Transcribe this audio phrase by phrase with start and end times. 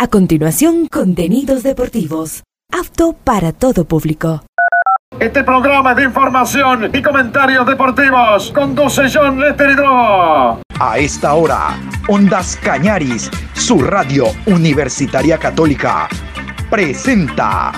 [0.00, 2.44] A continuación, contenidos deportivos.
[2.72, 4.44] Apto para todo público.
[5.18, 9.74] Este programa de información y comentarios deportivos conduce John Lester
[10.78, 11.76] A esta hora,
[12.06, 16.08] Ondas Cañaris, su radio universitaria católica,
[16.70, 17.72] presenta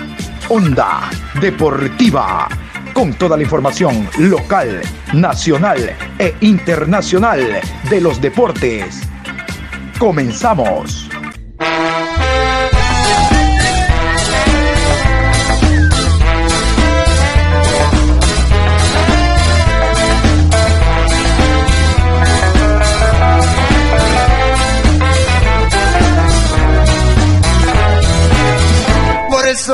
[0.50, 1.08] Onda
[1.40, 2.48] Deportiva,
[2.92, 4.82] con toda la información local,
[5.14, 9.08] nacional e internacional de los deportes.
[9.98, 11.08] Comenzamos.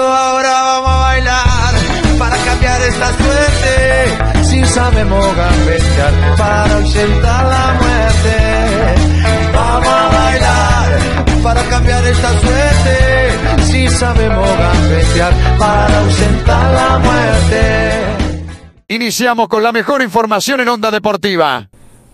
[0.03, 1.75] Ahora vamos a bailar
[2.19, 4.45] para cambiar esta suerte.
[4.45, 8.37] Si sabemos gambetear para ausentar la muerte.
[9.55, 10.99] Vamos a bailar
[11.43, 13.65] para cambiar esta suerte.
[13.65, 18.03] Si sabemos gambetear para ausentar la muerte.
[18.89, 21.69] Iniciamos con la mejor información en Onda Deportiva.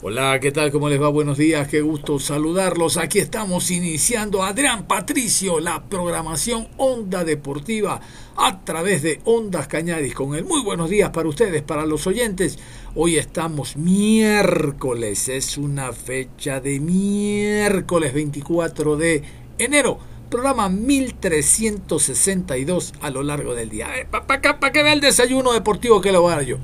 [0.05, 0.72] Hola, ¿qué tal?
[0.72, 1.08] ¿Cómo les va?
[1.11, 2.97] Buenos días, qué gusto saludarlos.
[2.97, 8.00] Aquí estamos iniciando Adrián Patricio, la programación Onda Deportiva
[8.36, 10.12] a través de Ondas Cañadis.
[10.12, 12.58] Con el muy buenos días para ustedes, para los oyentes.
[12.97, 19.23] Hoy estamos miércoles, es una fecha de miércoles 24 de
[19.56, 20.00] enero.
[20.28, 24.00] Programa 1362 a lo largo del día.
[24.00, 26.58] Eh, para que vea el desayuno deportivo que lo voy a dar yo.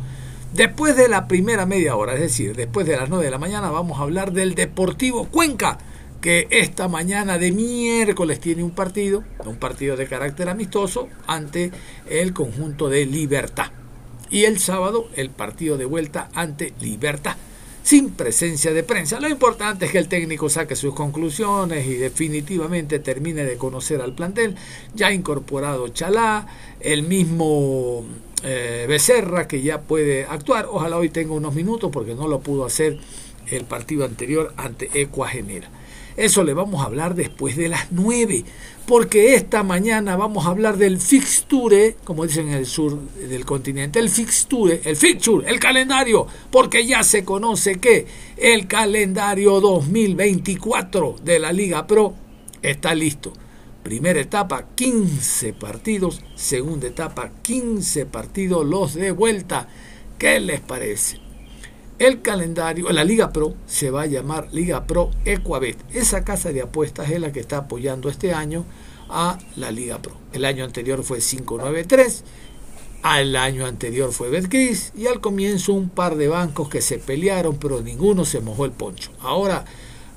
[0.52, 3.70] Después de la primera media hora, es decir, después de las 9 de la mañana,
[3.70, 5.78] vamos a hablar del Deportivo Cuenca,
[6.22, 11.70] que esta mañana de miércoles tiene un partido, un partido de carácter amistoso, ante
[12.08, 13.70] el conjunto de Libertad.
[14.30, 17.36] Y el sábado el partido de vuelta ante Libertad,
[17.82, 19.20] sin presencia de prensa.
[19.20, 24.14] Lo importante es que el técnico saque sus conclusiones y definitivamente termine de conocer al
[24.14, 24.56] plantel.
[24.94, 26.46] Ya incorporado Chalá,
[26.80, 28.04] el mismo
[28.42, 30.66] eh, Becerra que ya puede actuar.
[30.70, 32.98] Ojalá hoy tenga unos minutos porque no lo pudo hacer
[33.50, 35.70] el partido anterior ante Ecuagenera.
[36.18, 38.44] Eso le vamos a hablar después de las 9,
[38.86, 44.00] porque esta mañana vamos a hablar del fixture, como dicen en el sur del continente,
[44.00, 51.38] el fixture, el fixture, el calendario, porque ya se conoce que el calendario 2024 de
[51.38, 52.14] la Liga Pro
[52.62, 53.32] está listo.
[53.82, 56.22] Primera etapa, 15 partidos.
[56.34, 58.66] Segunda etapa, 15 partidos.
[58.66, 59.68] Los de vuelta.
[60.18, 61.20] ¿Qué les parece?
[61.98, 65.76] El calendario, la Liga Pro se va a llamar Liga Pro Equabet.
[65.92, 68.64] Esa casa de apuestas es la que está apoyando este año
[69.08, 70.16] a la Liga Pro.
[70.32, 72.22] El año anterior fue 593,
[73.02, 77.56] al año anterior fue Betcris y al comienzo un par de bancos que se pelearon,
[77.56, 79.10] pero ninguno se mojó el poncho.
[79.20, 79.64] Ahora,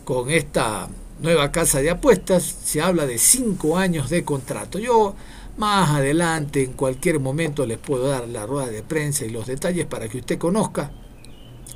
[0.04, 0.88] con esta
[1.22, 4.80] nueva casa de apuestas, se habla de cinco años de contrato.
[4.80, 5.16] Yo
[5.58, 9.86] más adelante, en cualquier momento, les puedo dar la rueda de prensa y los detalles
[9.86, 10.92] para que usted conozca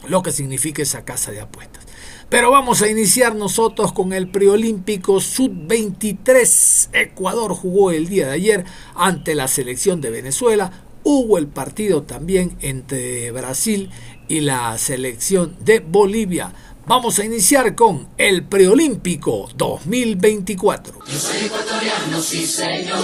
[0.07, 1.85] lo que significa esa casa de apuestas.
[2.29, 6.89] Pero vamos a iniciar nosotros con el preolímpico Sub-23.
[6.93, 10.71] Ecuador jugó el día de ayer ante la selección de Venezuela.
[11.03, 13.91] Hubo el partido también entre Brasil
[14.27, 16.51] y la selección de Bolivia.
[16.87, 20.99] Vamos a iniciar con el preolímpico 2024.
[21.07, 22.99] Yo soy ecuatoriano, sí señor,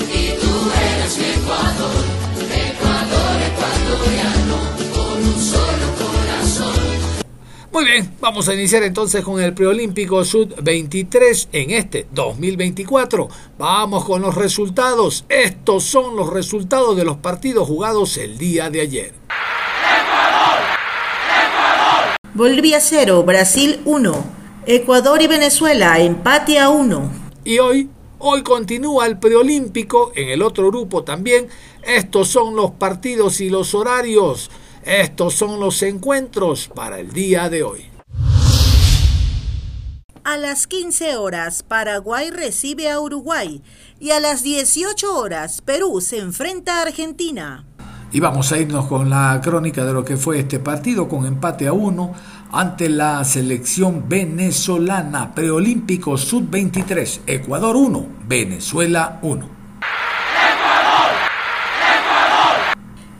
[0.00, 0.50] y tú
[0.94, 2.04] eres mi Ecuador,
[2.44, 4.56] Ecuador ecuatoriano,
[4.92, 6.74] con un solo corazón.
[7.72, 13.30] Muy bien, vamos a iniciar entonces con el preolímpico Sud 23 en este 2024.
[13.56, 15.24] Vamos con los resultados.
[15.30, 19.14] Estos son los resultados de los partidos jugados el día de ayer.
[22.34, 24.24] Bolivia 0, Brasil 1.
[24.64, 27.12] Ecuador y Venezuela empate a 1.
[27.44, 31.48] Y hoy, hoy continúa el preolímpico en el otro grupo también.
[31.82, 34.50] Estos son los partidos y los horarios.
[34.82, 37.90] Estos son los encuentros para el día de hoy.
[40.24, 43.60] A las 15 horas, Paraguay recibe a Uruguay
[44.00, 47.66] y a las 18 horas, Perú se enfrenta a Argentina.
[48.12, 51.66] Y vamos a irnos con la crónica de lo que fue este partido con empate
[51.66, 52.12] a uno
[52.52, 59.48] ante la selección venezolana preolímpico sub-23, Ecuador 1, Venezuela 1.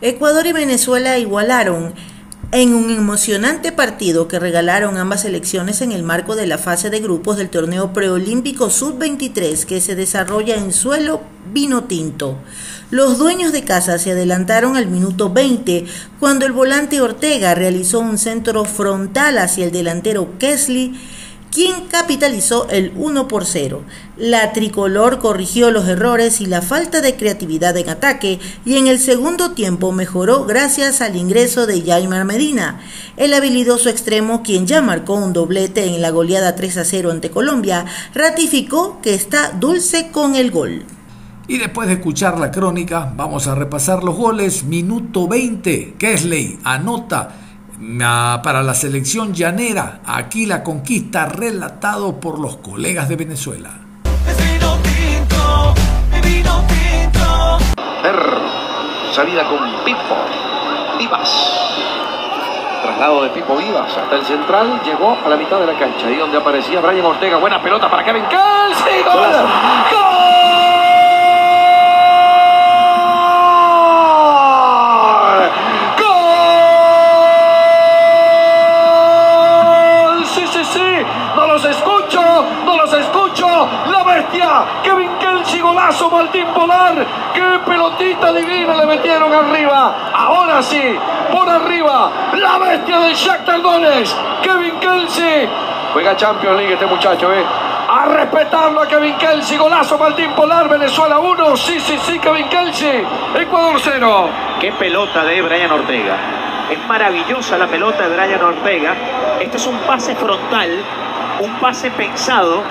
[0.02, 1.94] Ecuador y Venezuela igualaron
[2.52, 7.00] en un emocionante partido que regalaron ambas selecciones en el marco de la fase de
[7.00, 12.36] grupos del torneo preolímpico sub-23 que se desarrolla en suelo vino tinto.
[12.90, 15.86] Los dueños de casa se adelantaron al minuto 20
[16.20, 20.92] cuando el volante Ortega realizó un centro frontal hacia el delantero Kesley
[21.52, 23.82] quien capitalizó el 1 por 0.
[24.16, 28.98] La tricolor corrigió los errores y la falta de creatividad en ataque y en el
[28.98, 32.80] segundo tiempo mejoró gracias al ingreso de Jaimar Medina,
[33.16, 37.30] el habilidoso extremo quien ya marcó un doblete en la goleada 3 a 0 ante
[37.30, 37.84] Colombia,
[38.14, 40.84] ratificó que está dulce con el gol.
[41.48, 44.64] Y después de escuchar la crónica, vamos a repasar los goles.
[44.64, 47.51] Minuto 20, Kesley anota
[48.42, 50.00] para la selección llanera.
[50.06, 53.70] Aquí la conquista relatado por los colegas de Venezuela.
[59.12, 60.16] salida con Pipo
[60.98, 61.28] Vivas.
[62.82, 66.16] Traslado de Pipo Vivas hasta el central, llegó a la mitad de la cancha, ahí
[66.16, 67.36] donde aparecía Brian Ortega.
[67.36, 69.02] Buena pelota para Kevin Kelsey.
[69.02, 69.12] ¡Gol!
[69.92, 70.11] ¡Gol!
[86.22, 87.04] Martín Polar.
[87.34, 90.12] ¡Qué pelotita divina le metieron arriba!
[90.14, 90.96] Ahora sí,
[91.32, 95.48] por arriba, la bestia del Shakhtar Donetsk, Kevin Kelsey.
[95.92, 97.44] Juega Champions League este muchacho, ¿eh?
[97.88, 103.04] A respetarlo a Kevin Kelsey, golazo Martín Polar, Venezuela 1, sí, sí, sí, Kevin Kelsey,
[103.34, 104.28] Ecuador 0.
[104.60, 106.16] Qué pelota de Brian Ortega.
[106.70, 108.94] Es maravillosa la pelota de Brian Ortega.
[109.40, 110.70] Este es un pase frontal,
[111.40, 112.62] un pase pensado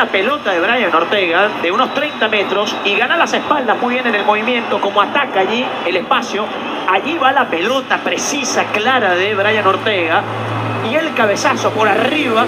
[0.00, 4.06] la pelota de Brian Ortega de unos 30 metros y gana las espaldas muy bien
[4.06, 6.46] en el movimiento, como ataca allí el espacio.
[6.90, 10.22] Allí va la pelota precisa, clara de Brian Ortega
[10.90, 12.46] y el cabezazo por arriba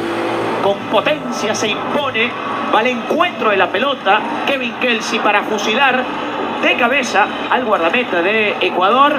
[0.62, 2.30] con potencia se impone,
[2.74, 6.02] va al encuentro de la pelota Kevin Kelsey para fusilar
[6.62, 9.12] de cabeza al guardameta de Ecuador.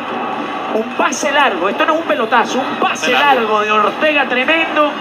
[0.74, 4.92] Un pase largo, esto no es un pelotazo, un pase largo de Ortega tremendo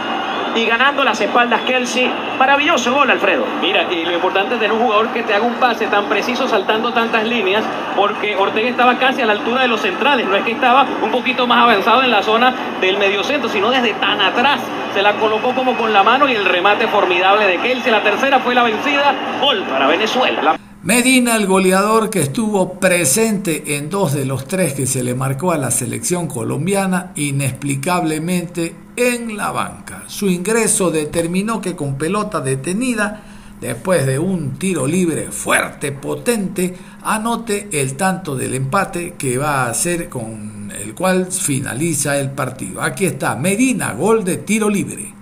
[0.54, 2.10] y ganando las espaldas Kelsey.
[2.38, 3.44] Maravilloso gol, Alfredo.
[3.60, 6.48] Mira, y lo importante es tener un jugador que te haga un pase tan preciso
[6.48, 7.64] saltando tantas líneas,
[7.96, 11.10] porque Ortega estaba casi a la altura de los centrales, no es que estaba un
[11.10, 14.60] poquito más avanzado en la zona del mediocentro, sino desde tan atrás.
[14.92, 17.90] Se la colocó como con la mano y el remate formidable de Kelsey.
[17.90, 19.14] La tercera fue la vencida.
[19.40, 20.56] Gol para Venezuela.
[20.84, 25.52] Medina, el goleador que estuvo presente en dos de los tres que se le marcó
[25.52, 30.02] a la selección colombiana, inexplicablemente en la banca.
[30.08, 33.22] Su ingreso determinó que con pelota detenida,
[33.60, 36.74] después de un tiro libre fuerte, potente,
[37.04, 42.82] anote el tanto del empate que va a ser con el cual finaliza el partido.
[42.82, 45.14] Aquí está Medina, gol de tiro libre.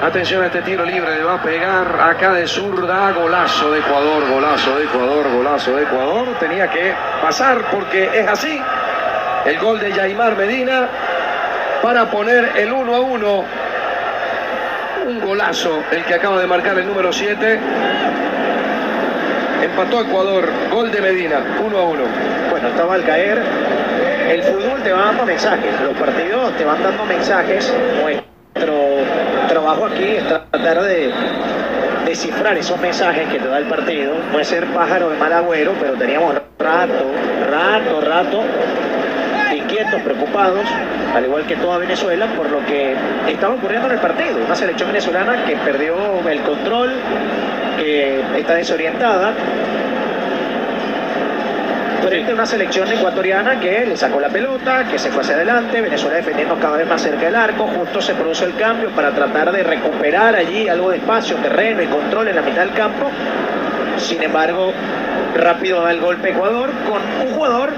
[0.00, 4.30] Atención a este tiro libre, le va a pegar acá de zurda, golazo de Ecuador,
[4.30, 6.28] golazo de Ecuador, golazo de Ecuador.
[6.38, 8.62] Tenía que pasar porque es así.
[9.44, 10.86] El gol de Yaimar Medina
[11.82, 13.44] para poner el 1 a 1.
[15.08, 17.58] Un golazo el que acaba de marcar el número 7.
[19.64, 22.02] Empató Ecuador, gol de Medina, 1 a 1.
[22.50, 23.42] Bueno, estaba al caer.
[24.28, 27.74] El fútbol te va dando mensajes, los partidos te van dando mensajes.
[28.00, 28.37] Nuestro
[29.86, 31.10] aquí es tratar de
[32.06, 34.12] descifrar esos mensajes que te da el partido.
[34.32, 37.04] Puede ser pájaro de mal agüero, pero teníamos rato,
[37.50, 38.42] rato, rato
[39.54, 40.66] inquietos, preocupados,
[41.14, 42.94] al igual que toda Venezuela, por lo que
[43.28, 44.38] estaba ocurriendo en el partido.
[44.44, 45.94] Una selección venezolana que perdió
[46.28, 46.92] el control,
[47.78, 49.32] que está desorientada,
[52.08, 55.80] frente a una selección ecuatoriana que le sacó la pelota, que se fue hacia adelante,
[55.80, 59.52] Venezuela defendiendo cada vez más cerca del arco, justo se produce el cambio para tratar
[59.52, 63.10] de recuperar allí algo de espacio, terreno y control en la mitad del campo.
[63.98, 64.72] Sin embargo,
[65.36, 67.70] rápido da el golpe Ecuador con un jugador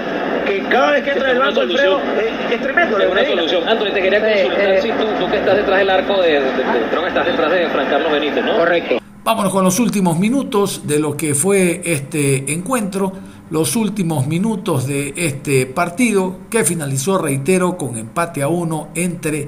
[0.45, 2.99] que cada vez que entra el banco Alfredo es, es tremendo.
[2.99, 3.67] Es una solución.
[3.67, 6.39] Antonio, te quería consultar eh, si tú, tú, que estás detrás del arco de, de,
[6.39, 8.55] de, estás detrás de Fran Carlos Benítez, ¿no?
[8.57, 9.00] Correcto.
[9.23, 13.11] Vámonos con los últimos minutos de lo que fue este encuentro,
[13.51, 19.45] los últimos minutos de este partido que finalizó, reitero, con empate a uno entre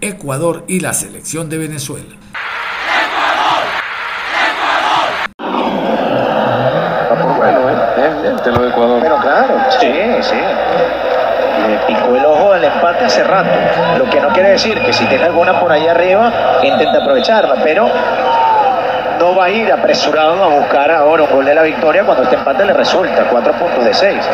[0.00, 2.16] Ecuador y la selección de Venezuela.
[8.46, 9.00] lo de Ecuador.
[9.02, 10.40] Pero claro, sí, sí.
[11.68, 13.50] Le picó el ojo al empate hace rato.
[13.98, 17.86] Lo que no quiere decir que si tiene alguna por ahí arriba, intente aprovecharla, pero
[19.20, 22.36] no va a ir apresurado a buscar ahora un gol de la victoria cuando este
[22.36, 24.26] empate le resulta, cuatro puntos de seis.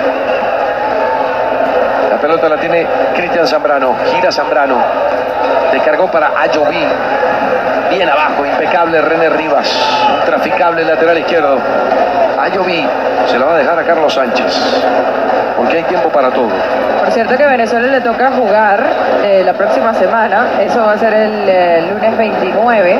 [2.08, 3.96] La pelota la tiene Cristian Zambrano.
[4.14, 4.76] Gira Zambrano.
[5.72, 6.86] Descargó para Ayoví.
[7.90, 9.68] Bien abajo, impecable René Rivas.
[10.20, 11.58] Un traficable lateral izquierdo.
[12.38, 12.84] Ayoví
[13.26, 14.82] se la va a dejar a Carlos Sánchez.
[15.56, 16.48] Porque hay tiempo para todo.
[17.00, 18.84] Por cierto que a Venezuela le toca jugar
[19.22, 22.98] eh, la próxima semana, eso va a ser el eh, lunes 29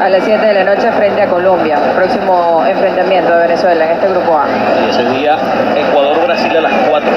[0.00, 4.08] a las 7 de la noche frente a Colombia, próximo enfrentamiento de Venezuela en este
[4.08, 4.44] grupo A.
[4.86, 5.36] Y ese día
[5.76, 7.10] Ecuador-Brasil a las 4.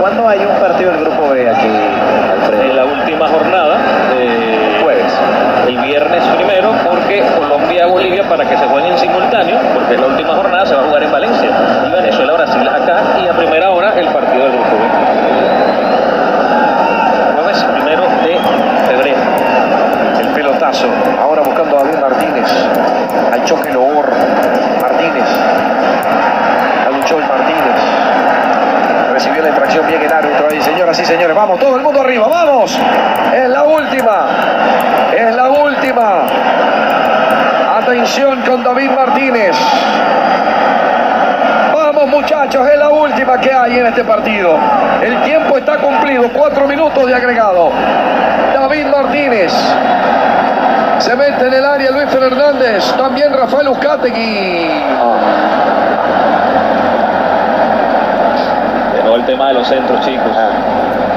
[0.00, 1.68] ¿Cuándo hay un partido del grupo B aquí,
[2.32, 2.62] Alfredo?
[2.62, 3.76] En la última jornada.
[5.70, 10.66] El viernes primero, porque Colombia-Bolivia para que se jueguen en simultáneo, porque la última jornada
[10.66, 11.48] se va a jugar en Valencia.
[11.86, 14.76] Y Venezuela-Brasil acá, y a primera hora el partido del grupo.
[17.36, 18.36] Jueves primero de
[18.88, 19.20] febrero.
[20.18, 20.88] El pelotazo.
[21.22, 22.52] Ahora buscando a David Martínez.
[23.32, 24.10] Al choque Loor.
[24.82, 25.28] Martínez.
[26.84, 27.78] A Luchol Martínez.
[29.12, 31.36] Recibió la infracción bien el árbitro ahí, señoras y señores.
[31.36, 32.76] Vamos, todo el mundo arriba, vamos.
[33.32, 34.26] Es la última.
[37.78, 39.54] Atención con David Martínez.
[41.74, 44.56] Vamos muchachos, es la última que hay en este partido.
[45.02, 47.70] El tiempo está cumplido, cuatro minutos de agregado.
[48.54, 49.52] David Martínez.
[51.00, 54.68] Se mete en el área Luis Fernández, también Rafael Uzcategui.
[58.94, 60.32] De nuevo el tema de los centros, chicos.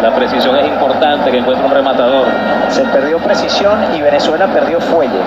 [0.04, 2.26] La precisión es importante, que encuentre un rematador.
[2.68, 5.22] Se perdió precisión y Venezuela perdió fuelle.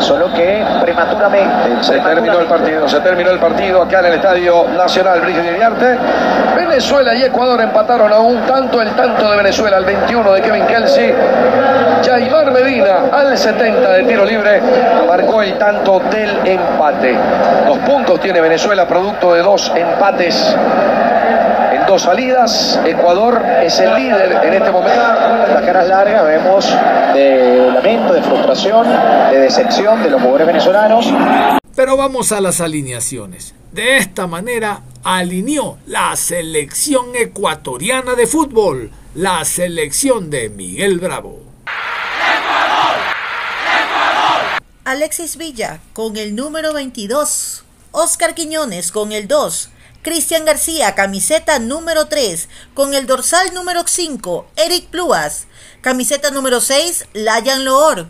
[0.00, 1.82] Solo que prematuramente.
[1.82, 5.98] Se terminó el partido, se terminó el partido acá en el Estadio Nacional Brígido Iriarte.
[6.56, 10.66] Venezuela y Ecuador empataron a un tanto, el tanto de Venezuela al 21 de Kevin
[10.66, 11.14] Kelsey.
[12.02, 14.62] Jaimar Medina al 70 de tiro libre
[15.06, 17.14] marcó el tanto del empate.
[17.66, 20.56] Dos puntos tiene Venezuela producto de dos empates
[21.88, 22.78] dos salidas.
[22.84, 25.00] Ecuador es el líder en este momento.
[25.00, 26.66] Las caras largas vemos
[27.14, 28.86] de lamento, de frustración,
[29.30, 31.06] de decepción de los jugadores venezolanos.
[31.74, 33.54] Pero vamos a las alineaciones.
[33.72, 41.40] De esta manera alineó la selección ecuatoriana de fútbol, la selección de Miguel Bravo.
[44.84, 47.64] Alexis Villa con el número 22.
[47.92, 49.70] Oscar Quiñones con el 2.
[50.02, 55.48] Cristian García, camiseta número 3, con el dorsal número 5, Eric Pluas.
[55.80, 58.08] Camiseta número 6, Layan Loor.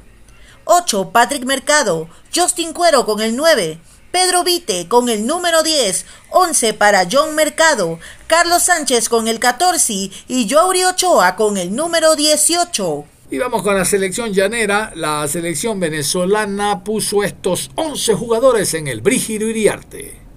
[0.64, 2.08] 8, Patrick Mercado.
[2.34, 3.80] Justin Cuero con el 9.
[4.10, 10.10] Pedro Vite con el número 10, 11 para John Mercado, Carlos Sánchez con el 14
[10.28, 13.04] y Jory Ochoa con el número 18.
[13.30, 14.90] Y vamos con la selección llanera.
[14.94, 20.27] La selección venezolana puso estos 11 jugadores en el Brígido Iriarte.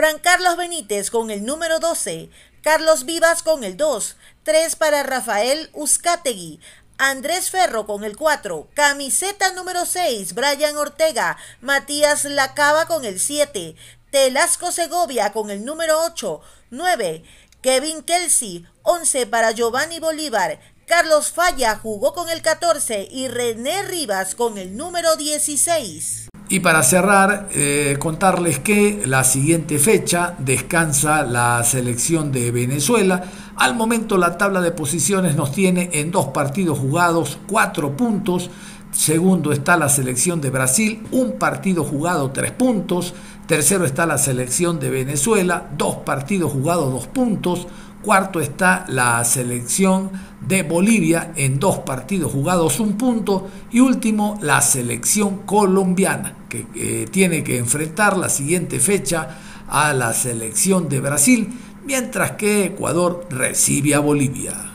[0.00, 2.30] Fran Carlos Benítez con el número 12,
[2.62, 6.60] Carlos Vivas con el 2, 3 para Rafael Uzcategui,
[6.96, 13.74] Andrés Ferro con el 4, camiseta número 6, Brian Ortega, Matías Lacaba con el 7,
[14.10, 17.24] Telasco Segovia con el número 8, 9,
[17.60, 24.34] Kevin Kelsey, 11 para Giovanni Bolívar, Carlos Falla jugó con el 14 y René Rivas
[24.34, 26.29] con el número 16.
[26.52, 33.22] Y para cerrar, eh, contarles que la siguiente fecha descansa la selección de Venezuela.
[33.54, 38.50] Al momento la tabla de posiciones nos tiene en dos partidos jugados, cuatro puntos.
[38.90, 43.14] Segundo está la selección de Brasil, un partido jugado, tres puntos.
[43.46, 47.68] Tercero está la selección de Venezuela, dos partidos jugados, dos puntos.
[48.02, 53.50] Cuarto está la selección de Bolivia en dos partidos jugados, un punto.
[53.70, 59.38] Y último, la selección colombiana, que eh, tiene que enfrentar la siguiente fecha
[59.68, 61.48] a la selección de Brasil,
[61.84, 64.69] mientras que Ecuador recibe a Bolivia.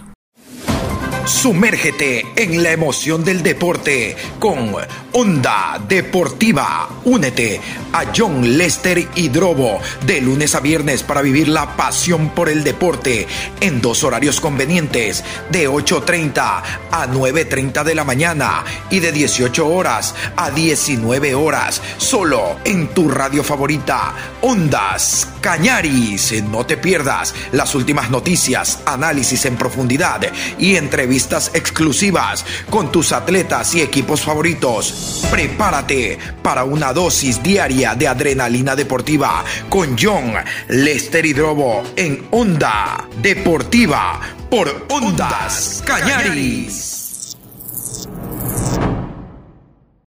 [1.26, 4.76] Sumérgete en la emoción del deporte con
[5.14, 6.88] Onda Deportiva.
[7.04, 7.60] Únete
[7.94, 13.26] a John Lester Hidrobo de lunes a viernes para vivir la pasión por el deporte
[13.60, 20.14] en dos horarios convenientes de 8.30 a 9.30 de la mañana y de 18 horas
[20.36, 21.82] a 19 horas.
[21.98, 26.44] Solo en tu radio favorita, Ondas Cañaris.
[26.44, 30.22] No te pierdas las últimas noticias, análisis en profundidad
[30.60, 35.26] y entrevistas exclusivas con tus atletas y equipos favoritos.
[35.32, 40.34] Prepárate para una dosis diaria de adrenalina deportiva con John
[40.68, 44.20] Lester Hidrobo en Onda Deportiva
[44.50, 46.96] por Ondas Cañaris.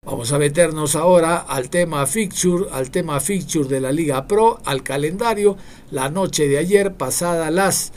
[0.06, 4.84] Vamos a meternos ahora al tema fixture, al tema fixture de la Liga Pro, al
[4.84, 5.58] calendario.
[5.90, 7.92] La noche de ayer, pasada las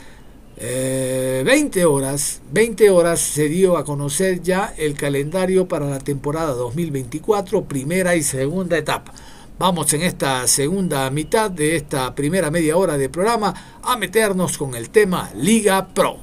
[0.59, 7.63] 20 horas, 20 horas se dio a conocer ya el calendario para la temporada 2024,
[7.63, 9.13] primera y segunda etapa.
[9.57, 14.75] Vamos en esta segunda mitad de esta primera media hora de programa a meternos con
[14.75, 16.19] el tema Liga Pro.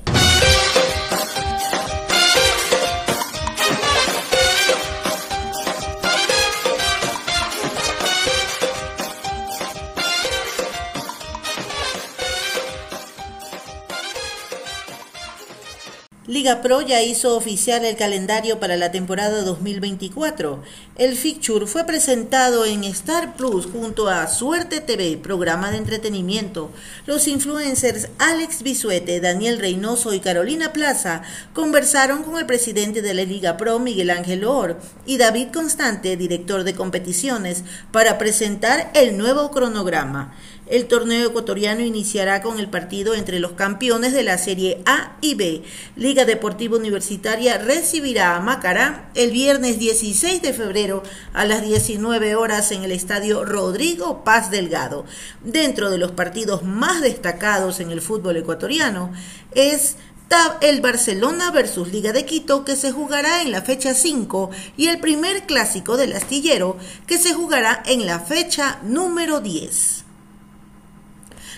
[16.29, 20.61] Liga Pro ya hizo oficial el calendario para la temporada 2024.
[20.97, 26.73] El fixture fue presentado en Star Plus junto a Suerte TV, programa de entretenimiento.
[27.07, 33.23] Los influencers Alex Bisuete, Daniel Reynoso y Carolina Plaza conversaron con el presidente de la
[33.23, 39.53] Liga Pro, Miguel Ángel Or, y David Constante, director de competiciones, para presentar el nuevo
[39.53, 40.35] cronograma.
[40.67, 45.37] El torneo ecuatoriano iniciará con el partido entre los campeones de la Serie A y
[45.37, 45.63] B.
[45.95, 52.73] Liga Deportiva Universitaria recibirá a Macará el viernes 16 de febrero a las 19 horas
[52.73, 55.05] en el estadio Rodrigo Paz Delgado.
[55.45, 59.13] Dentro de los partidos más destacados en el fútbol ecuatoriano
[59.55, 59.97] es
[60.61, 64.99] el Barcelona versus Liga de Quito que se jugará en la fecha 5 y el
[64.99, 69.96] primer clásico del astillero que se jugará en la fecha número 10.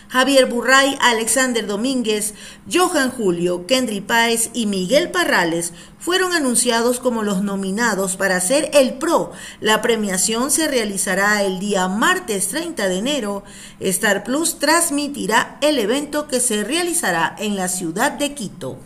[0.08, 2.32] Javier Burray, Alexander Domínguez,
[2.72, 8.94] Johan Julio, Kendry Páez y Miguel Parrales fueron anunciados como los nominados para ser el
[8.94, 9.32] PRO.
[9.60, 13.44] La premiación se realizará el día martes 30 de enero.
[13.80, 18.78] Star Plus transmitirá el evento que se realizará en la ciudad de Quito.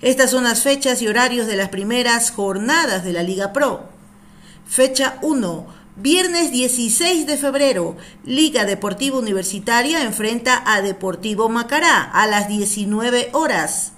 [0.00, 3.90] Estas son las fechas y horarios de las primeras jornadas de la Liga Pro.
[4.64, 5.77] Fecha 1.
[6.00, 13.94] Viernes 16 de febrero, Liga Deportiva Universitaria enfrenta a Deportivo Macará a las 19 horas.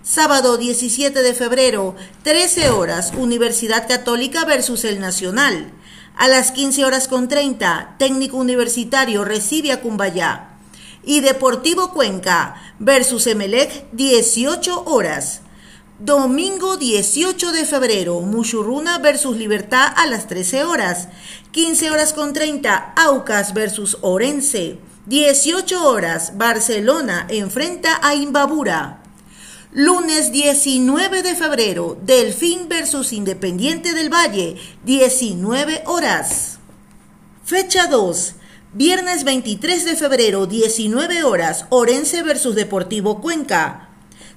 [0.00, 5.72] Sábado 17 de febrero, 13 horas, Universidad Católica versus el Nacional.
[6.16, 10.50] A las 15 horas con 30, Técnico Universitario recibe a Cumbayá.
[11.02, 15.40] Y Deportivo Cuenca versus Emelec, 18 horas.
[16.02, 21.08] Domingo 18 de febrero, Muchurruna versus Libertad a las 13 horas.
[21.52, 24.78] 15 horas con 30, Aucas versus Orense.
[25.04, 29.02] 18 horas, Barcelona enfrenta a Imbabura.
[29.72, 36.60] Lunes 19 de febrero, Delfín versus Independiente del Valle, 19 horas.
[37.44, 38.36] Fecha 2.
[38.72, 43.89] Viernes 23 de febrero, 19 horas, Orense versus Deportivo Cuenca.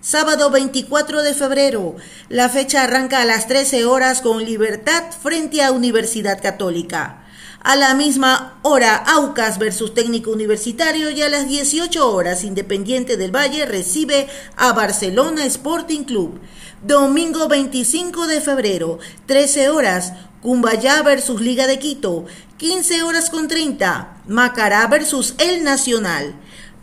[0.05, 1.95] Sábado 24 de febrero.
[2.27, 7.23] La fecha arranca a las 13 horas con Libertad frente a Universidad Católica.
[7.61, 13.33] A la misma hora, Aucas versus Técnico Universitario y a las 18 horas, Independiente del
[13.33, 16.37] Valle recibe a Barcelona Sporting Club.
[16.81, 20.11] Domingo 25 de febrero, 13 horas,
[20.41, 22.25] Cumbayá versus Liga de Quito.
[22.57, 26.35] 15 horas con 30, Macará versus El Nacional.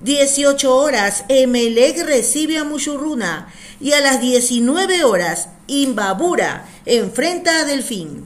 [0.02, 8.24] 18 horas, Emelec recibe a Muchurruna y a las 19 horas, Imbabura enfrenta a Delfín.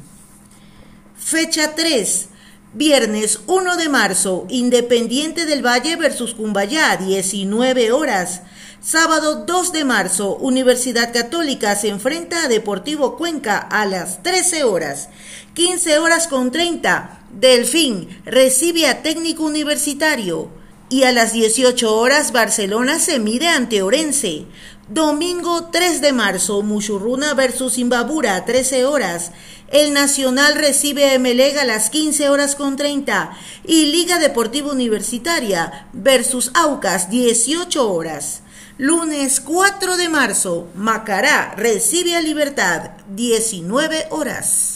[1.17, 2.29] Fecha 3.
[2.75, 8.43] Viernes 1 de marzo, Independiente del Valle versus Cumbayá, 19 horas.
[8.81, 15.09] Sábado 2 de marzo, Universidad Católica se enfrenta a Deportivo Cuenca a las 13 horas.
[15.55, 20.64] 15 horas con 30, Delfín recibe a Técnico Universitario
[20.95, 24.47] y a las 18 horas Barcelona se mide ante Orense.
[24.89, 29.33] Domingo 3 de marzo, Muchurruna versus Imbabura, 13 horas.
[29.73, 35.89] El Nacional recibe a Emelega a las 15 horas con 30 y Liga Deportiva Universitaria
[35.93, 38.43] versus Aucas, 18 horas.
[38.79, 44.74] Lunes 4 de marzo, Macará recibe a Libertad, 19 horas.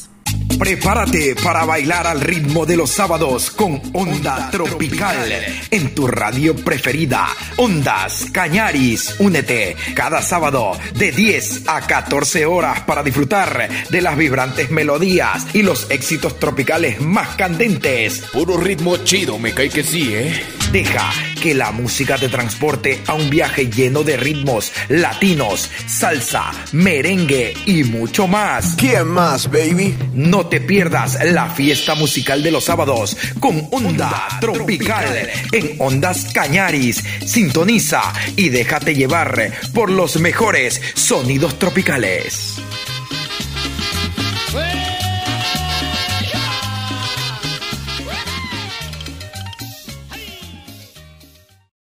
[0.59, 5.33] Prepárate para bailar al ritmo de los sábados con Onda Tropical
[5.71, 9.14] en tu radio preferida, Ondas Cañaris.
[9.21, 15.62] Únete cada sábado de 10 a 14 horas para disfrutar de las vibrantes melodías y
[15.62, 18.18] los éxitos tropicales más candentes.
[18.33, 20.42] Puro ritmo chido, me cae que sí, ¿eh?
[20.73, 27.55] Deja que la música te transporte a un viaje lleno de ritmos latinos, salsa, merengue
[27.64, 28.75] y mucho más.
[28.77, 29.97] ¿Quién más, baby?
[30.12, 36.33] No no te pierdas la fiesta musical de los sábados con Onda Tropical en Ondas
[36.33, 37.05] Cañaris.
[37.27, 38.01] Sintoniza
[38.35, 42.63] y déjate llevar por los mejores sonidos tropicales.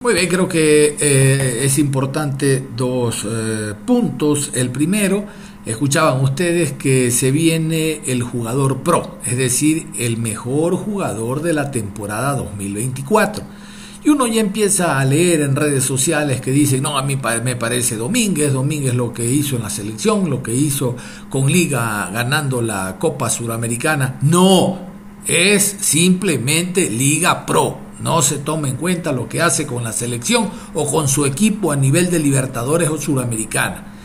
[0.00, 4.50] Muy bien, creo que eh, es importante dos eh, puntos.
[4.54, 5.26] El primero
[5.68, 11.70] escuchaban ustedes que se viene el jugador pro, es decir, el mejor jugador de la
[11.70, 13.44] temporada 2024.
[14.02, 17.56] Y uno ya empieza a leer en redes sociales que dicen, no, a mí me
[17.56, 20.96] parece Domínguez, Domínguez lo que hizo en la selección, lo que hizo
[21.28, 24.18] con Liga ganando la Copa Suramericana.
[24.22, 24.78] No,
[25.26, 27.76] es simplemente Liga Pro.
[28.00, 31.72] No se toma en cuenta lo que hace con la selección o con su equipo
[31.72, 33.97] a nivel de Libertadores o Suramericana.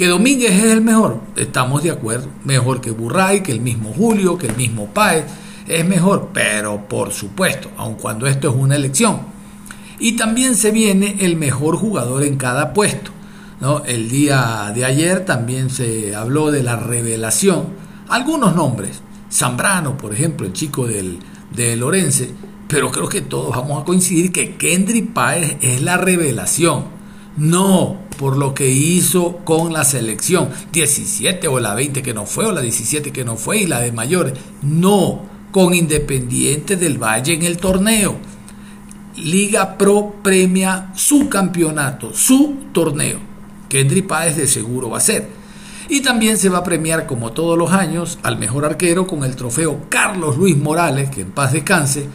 [0.00, 2.26] Que Domínguez es el mejor, estamos de acuerdo.
[2.44, 5.26] Mejor que Burray, que el mismo Julio, que el mismo Páez.
[5.68, 9.18] Es mejor, pero por supuesto, aun cuando esto es una elección.
[9.98, 13.10] Y también se viene el mejor jugador en cada puesto.
[13.60, 13.84] ¿no?
[13.84, 17.66] El día de ayer también se habló de la revelación.
[18.08, 19.02] Algunos nombres.
[19.30, 21.18] Zambrano, por ejemplo, el chico del,
[21.54, 22.32] de Lorense.
[22.68, 26.84] Pero creo que todos vamos a coincidir que Kendry Páez es la revelación.
[27.36, 30.50] No por lo que hizo con la selección.
[30.72, 33.80] 17 o la 20 que no fue, o la 17 que no fue, y la
[33.80, 34.34] de mayores.
[34.60, 38.18] No, con Independiente del Valle en el torneo.
[39.16, 43.20] Liga Pro premia su campeonato, su torneo.
[43.70, 45.26] Kendry Páez de seguro va a ser.
[45.88, 49.34] Y también se va a premiar, como todos los años, al mejor arquero con el
[49.34, 52.06] trofeo Carlos Luis Morales, que en paz descanse.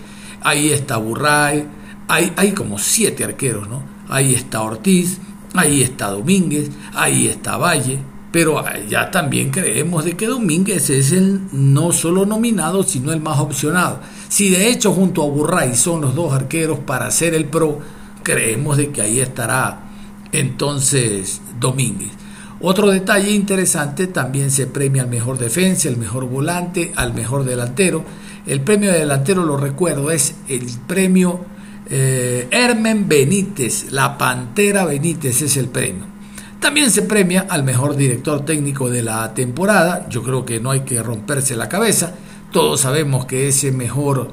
[0.41, 1.67] Ahí está Burray,
[2.07, 3.81] hay, hay como siete arqueros, ¿no?
[4.07, 5.19] Ahí está Ortiz,
[5.55, 7.99] ahí está Domínguez, ahí está Valle.
[8.31, 13.39] Pero ya también creemos de que Domínguez es el no solo nominado, sino el más
[13.39, 14.01] opcionado.
[14.27, 17.79] Si de hecho junto a Burray son los dos arqueros para ser el pro,
[18.23, 19.83] creemos de que ahí estará
[20.33, 22.11] entonces Domínguez.
[22.59, 28.03] Otro detalle interesante, también se premia al mejor defensa, al mejor volante, al mejor delantero.
[28.45, 31.45] El premio de delantero, lo recuerdo, es el premio
[31.89, 36.05] eh, Hermen Benítez, la Pantera Benítez es el premio.
[36.59, 40.07] También se premia al mejor director técnico de la temporada.
[40.09, 42.15] Yo creo que no hay que romperse la cabeza.
[42.51, 44.31] Todos sabemos que ese mejor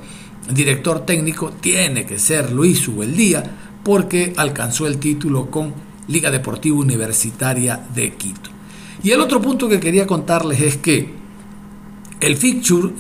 [0.51, 3.43] director técnico tiene que ser Luis Ubeldía
[3.83, 5.75] porque alcanzó el título con
[6.09, 8.51] Liga Deportiva Universitaria de Quito.
[9.03, 11.13] Y el otro punto que quería contarles es que
[12.21, 12.91] el fixture,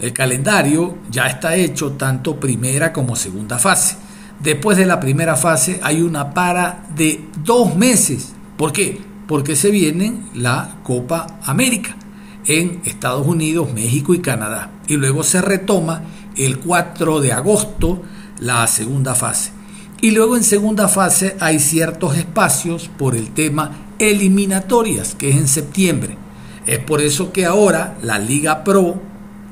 [0.00, 3.96] el calendario, ya está hecho tanto primera como segunda fase.
[4.40, 8.34] Después de la primera fase hay una para de dos meses.
[8.56, 9.00] ¿Por qué?
[9.26, 11.96] Porque se viene la Copa América
[12.46, 14.70] en Estados Unidos, México y Canadá.
[14.86, 16.02] Y luego se retoma
[16.36, 18.02] el 4 de agosto
[18.40, 19.52] la segunda fase.
[20.00, 25.48] Y luego en segunda fase hay ciertos espacios por el tema eliminatorias, que es en
[25.48, 26.16] septiembre.
[26.66, 29.00] Es por eso que ahora la Liga Pro,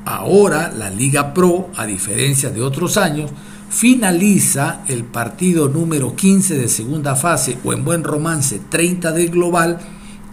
[0.05, 3.31] ahora la Liga Pro, a diferencia de otros años,
[3.71, 9.79] finaliza el partido número 15 de segunda fase o en buen romance 30 del global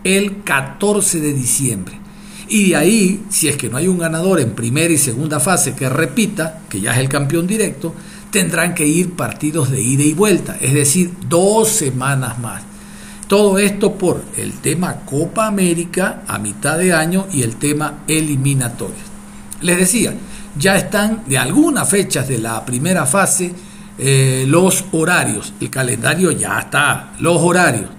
[0.04, 2.00] el 14 de diciembre.
[2.48, 5.74] Y de ahí, si es que no hay un ganador en primera y segunda fase
[5.74, 7.96] que repita, que ya es el campeón directo,
[8.30, 12.64] tendrán que ir partidos de ida y vuelta, es decir, dos semanas más.
[13.28, 19.11] Todo esto por el tema Copa América a mitad de año y el tema eliminatorias.
[19.62, 20.14] Les decía,
[20.58, 23.54] ya están de algunas fechas de la primera fase
[23.98, 27.90] eh, los horarios, el calendario ya está, los horarios,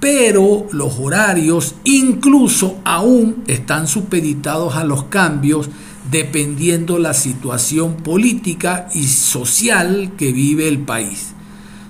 [0.00, 5.70] pero los horarios incluso aún están supeditados a los cambios
[6.10, 11.34] dependiendo la situación política y social que vive el país.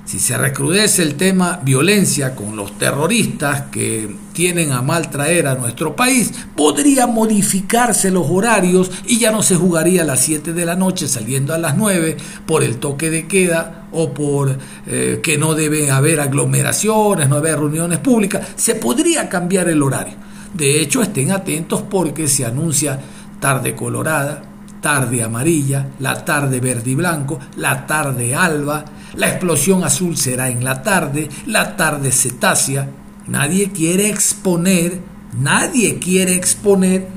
[0.09, 5.55] Si se recrudece el tema violencia con los terroristas que tienen a mal traer a
[5.55, 10.65] nuestro país, podría modificarse los horarios y ya no se jugaría a las 7 de
[10.65, 12.17] la noche saliendo a las 9
[12.47, 17.59] por el toque de queda o por eh, que no debe haber aglomeraciones, no haber
[17.59, 18.49] reuniones públicas.
[18.57, 20.15] Se podría cambiar el horario.
[20.55, 22.99] De hecho, estén atentos porque se anuncia
[23.41, 24.48] tarde colorada,
[24.81, 30.65] tarde amarilla, la tarde verde y blanco, la tarde alba, la explosión azul será en
[30.65, 32.89] la tarde, la tarde cetácea.
[33.27, 35.01] Nadie quiere exponer,
[35.41, 37.09] nadie quiere exponer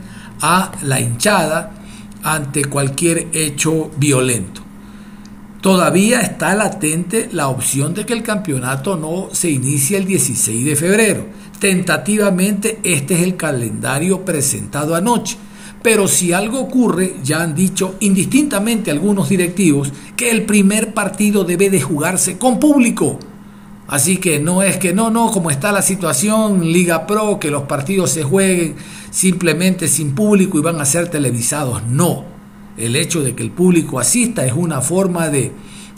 [0.42, 1.72] a la hinchada
[2.24, 4.62] ante cualquier hecho violento.
[5.62, 10.76] Todavía está latente la opción de que el campeonato no se inicie el 16 de
[10.76, 11.26] febrero.
[11.60, 15.38] Tentativamente este es el calendario presentado anoche.
[15.82, 21.70] Pero si algo ocurre, ya han dicho indistintamente algunos directivos que el primer partido debe
[21.70, 23.18] de jugarse con público.
[23.88, 27.64] Así que no es que no, no, como está la situación, Liga Pro, que los
[27.64, 28.76] partidos se jueguen
[29.10, 31.84] simplemente sin público y van a ser televisados.
[31.84, 32.24] No.
[32.78, 35.52] El hecho de que el público asista es una forma de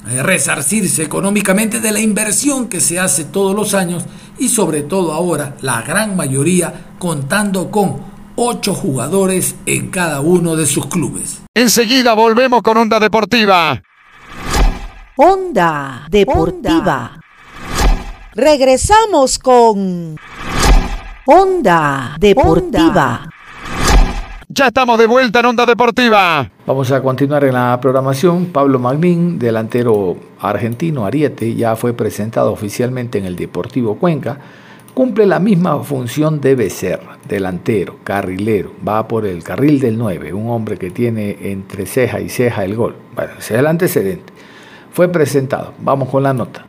[0.08, 4.04] eh, resarcirse económicamente de la inversión que se hace todos los años
[4.39, 10.65] y sobre todo ahora la gran mayoría contando con ocho jugadores en cada uno de
[10.65, 11.41] sus clubes.
[11.54, 13.82] Enseguida volvemos con Onda Deportiva.
[15.15, 17.19] Onda Deportiva.
[18.34, 20.15] Regresamos con
[21.26, 23.30] Onda Deportiva.
[24.50, 26.50] Ya estamos de vuelta en Onda Deportiva.
[26.65, 28.48] Vamos a continuar en la programación.
[28.48, 34.38] Pablo Magnín, delantero argentino Ariete, ya fue presentado oficialmente en el Deportivo Cuenca.
[34.93, 40.51] Cumple la misma función de Becerra, delantero, carrilero, va por el carril del 9, un
[40.51, 42.95] hombre que tiene entre ceja y ceja el gol.
[43.15, 44.32] Bueno, ese es el antecedente.
[44.91, 45.73] Fue presentado.
[45.79, 46.67] Vamos con la nota.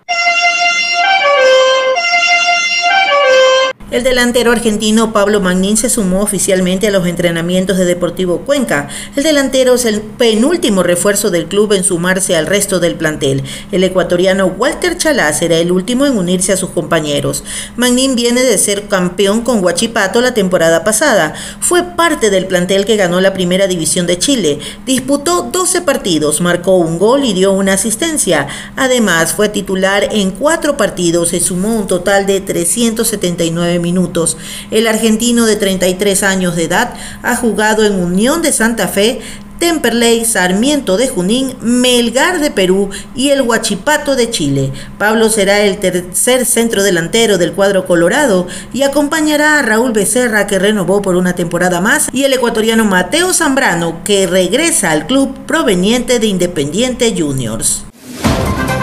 [3.95, 8.89] El delantero argentino Pablo Magnín se sumó oficialmente a los entrenamientos de Deportivo Cuenca.
[9.15, 13.45] El delantero es el penúltimo refuerzo del club en sumarse al resto del plantel.
[13.71, 17.45] El ecuatoriano Walter Chalá será el último en unirse a sus compañeros.
[17.77, 21.33] Magnín viene de ser campeón con Huachipato la temporada pasada.
[21.61, 24.59] Fue parte del plantel que ganó la primera división de Chile.
[24.85, 28.49] Disputó 12 partidos, marcó un gol y dio una asistencia.
[28.75, 34.37] Además, fue titular en cuatro partidos y sumó un total de 379 minutos.
[34.73, 39.21] El argentino de 33 años de edad ha jugado en Unión de Santa Fe,
[39.59, 44.73] Temperley, Sarmiento de Junín, Melgar de Perú y el Huachipato de Chile.
[44.99, 50.59] Pablo será el tercer centro delantero del cuadro colorado y acompañará a Raúl Becerra que
[50.59, 56.19] renovó por una temporada más y el ecuatoriano Mateo Zambrano que regresa al club proveniente
[56.19, 57.85] de Independiente Juniors.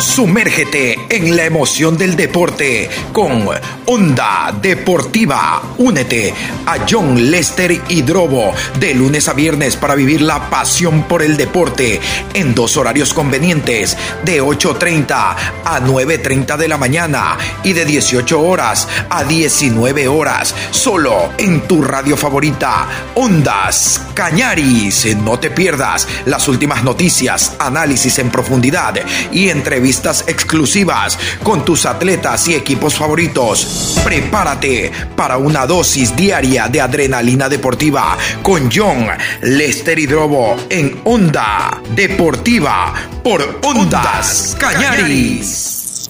[0.02, 3.48] Sumérgete en la emoción del deporte con
[3.86, 5.62] Onda Deportiva.
[5.78, 6.34] Únete
[6.66, 12.02] a John Lester Hidrobo de lunes a viernes para vivir la pasión por el deporte
[12.34, 15.36] en dos horarios convenientes de 8.30
[15.66, 20.56] a 9.30 de la mañana y de 18 horas a 19 horas.
[20.72, 25.16] Solo en tu radio favorita, Ondas Cañaris.
[25.18, 28.96] No te pierdas las últimas noticias, análisis en profundidad
[29.32, 34.00] y entrevistas exclusivas con tus atletas y equipos favoritos.
[34.04, 39.08] Prepárate para una dosis diaria de adrenalina deportiva con John
[39.42, 46.10] Lester Hidrobo en Onda Deportiva por Ondas Cañaris.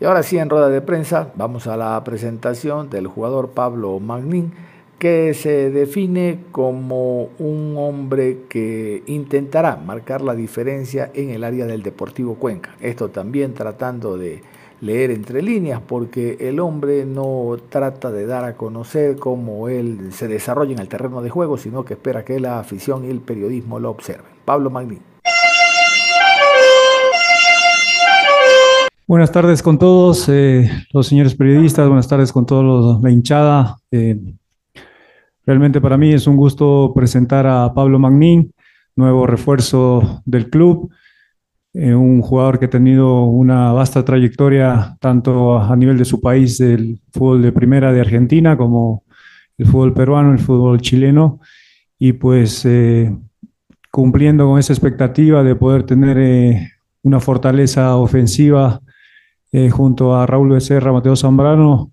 [0.00, 4.52] Y ahora sí, en rueda de prensa, vamos a la presentación del jugador Pablo Magnín
[4.98, 11.82] que se define como un hombre que intentará marcar la diferencia en el área del
[11.82, 12.74] Deportivo Cuenca.
[12.80, 14.42] Esto también tratando de
[14.80, 20.28] leer entre líneas, porque el hombre no trata de dar a conocer cómo él se
[20.28, 23.78] desarrolla en el terreno de juego, sino que espera que la afición y el periodismo
[23.78, 24.26] lo observen.
[24.44, 25.00] Pablo Magnín.
[29.06, 33.76] Buenas tardes con todos eh, los señores periodistas, buenas tardes con todos la hinchada.
[33.90, 34.18] Eh,
[35.46, 38.52] Realmente para mí es un gusto presentar a Pablo Magnín,
[38.96, 40.90] nuevo refuerzo del club,
[41.74, 46.56] eh, un jugador que ha tenido una vasta trayectoria tanto a nivel de su país,
[46.56, 49.04] del fútbol de primera de Argentina, como
[49.58, 51.40] el fútbol peruano, el fútbol chileno,
[51.98, 53.14] y pues eh,
[53.90, 56.70] cumpliendo con esa expectativa de poder tener eh,
[57.02, 58.80] una fortaleza ofensiva
[59.70, 61.92] junto a Raúl Becerra, Mateo Zambrano,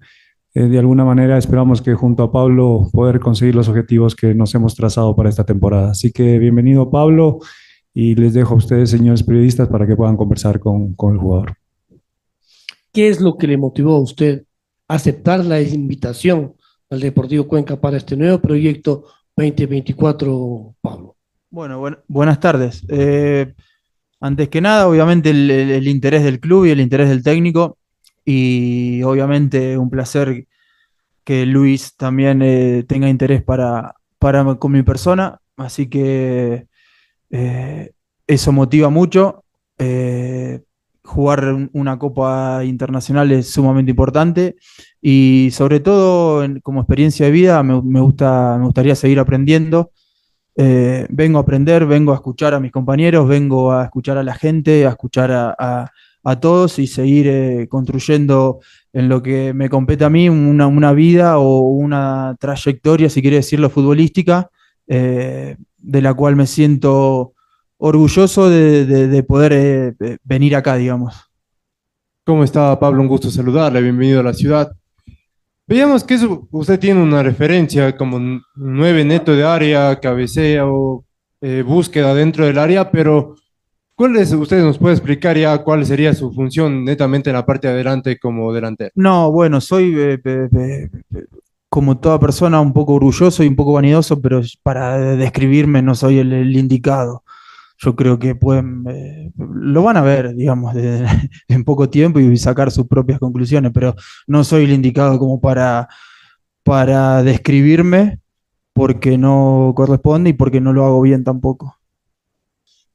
[0.53, 4.53] eh, de alguna manera esperamos que junto a Pablo poder conseguir los objetivos que nos
[4.55, 5.91] hemos trazado para esta temporada.
[5.91, 7.39] Así que bienvenido Pablo
[7.93, 11.55] y les dejo a ustedes, señores periodistas, para que puedan conversar con, con el jugador.
[12.93, 14.43] ¿Qué es lo que le motivó a usted
[14.87, 16.53] a aceptar la invitación
[16.89, 19.05] al Deportivo Cuenca para este nuevo proyecto
[19.37, 21.15] 2024, Pablo?
[21.49, 22.85] Bueno, buenas tardes.
[22.89, 23.53] Eh,
[24.19, 27.77] antes que nada, obviamente el, interés del club y el interés del técnico
[28.25, 30.47] y obviamente un placer
[31.23, 36.67] que Luis también eh, tenga interés para, para con mi persona, así que
[37.29, 37.91] eh,
[38.27, 39.43] eso motiva mucho.
[39.77, 40.61] Eh,
[41.03, 44.55] jugar una copa internacional es sumamente importante
[45.01, 49.91] y sobre todo como experiencia de vida me, gusta, me gustaría seguir aprendiendo.
[50.55, 54.85] vengo a aprender, vengo a escuchar a mis compañeros, vengo a escuchar a la gente,
[54.85, 55.91] a escuchar a a
[56.39, 58.59] todos y seguir eh, construyendo
[58.93, 63.37] en lo que me compete a mí una, una, vida o una trayectoria, si quiere
[63.37, 64.49] decirlo, futbolística,
[64.87, 67.33] eh, de la cual me siento
[67.77, 71.15] orgulloso de, poder eh, venir acá, digamos.
[72.23, 73.01] ¿Cómo está, Pablo?
[73.01, 74.71] Un gusto saludarle, bienvenido a la ciudad.
[75.67, 76.19] Veíamos que
[76.51, 81.05] usted tiene una referencia como nueve neto de área, cabecea o
[81.39, 83.35] eh, búsqueda dentro del área, pero
[84.01, 87.67] ¿cuál es, ustedes nos puede explicar ya cuál sería su función netamente en la parte
[87.67, 88.89] de adelante como delantero?
[88.95, 90.89] No, bueno, soy eh, eh, eh,
[91.69, 96.17] como toda persona un poco orgulloso y un poco vanidoso, pero para describirme no soy
[96.17, 97.23] el, el indicado.
[97.77, 101.05] Yo creo que pueden, eh, lo van a ver, digamos, de-
[101.47, 103.93] en poco tiempo y sacar sus propias conclusiones, pero
[104.25, 105.87] no soy el indicado como para,
[106.63, 108.19] para describirme
[108.73, 111.77] porque no corresponde y porque no lo hago bien tampoco.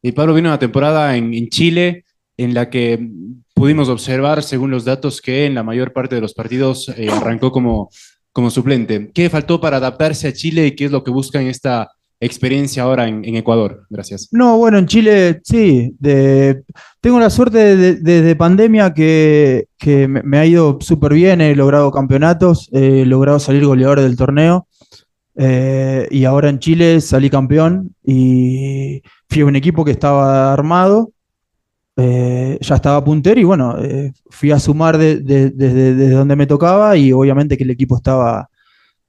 [0.07, 2.05] Y Pablo vino una temporada en, Chile
[2.37, 3.11] en la que
[3.55, 7.51] pudimos observar, según los datos, que en la mayor parte de los partidos eh, arrancó
[7.51, 7.91] como,
[8.31, 9.11] como suplente.
[9.13, 11.91] ¿Qué faltó para adaptarse a Chile y qué es lo que busca en esta
[12.21, 13.85] experiencia ahora en, Ecuador?
[13.91, 14.29] Gracias.
[14.31, 15.93] No, bueno, en Chile sí.
[15.99, 16.63] de-
[17.01, 21.41] tengo la suerte de, de- desde pandemia que, que me ha ido súper bien.
[21.41, 24.69] He logrado campeonatos, he logrado salir goleador del torneo.
[25.37, 31.13] Eh, y ahora en Chile salí campeón y fui a un equipo que estaba armado.
[31.99, 36.37] eh, ya estaba puntero y bueno, eh, fui a sumar de- de- desde desde donde
[36.37, 38.49] me tocaba y obviamente que el equipo estaba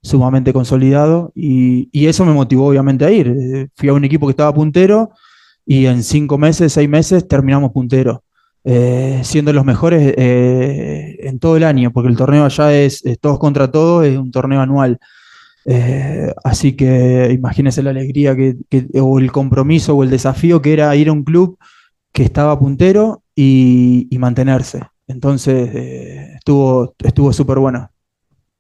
[0.02, 3.28] sumamente consolidado y, y eso me motivó obviamente a ir.
[3.28, 5.12] Eh, fui a un equipo que estaba puntero
[5.66, 8.24] y en cinco meses, seis meses terminamos puntero,
[9.24, 13.70] siendo los mejores en todo el año, porque el torneo allá es, es todos contra
[13.72, 14.98] todos, es un torneo anual.
[15.70, 20.74] Eh, así que imagínense la alegría que, que- o el compromiso o el desafío que
[20.74, 21.58] era ir a un club
[22.14, 24.82] que estaba puntero y, y mantenerse.
[25.08, 27.90] Entonces eh, estuvo estuvo súper bueno.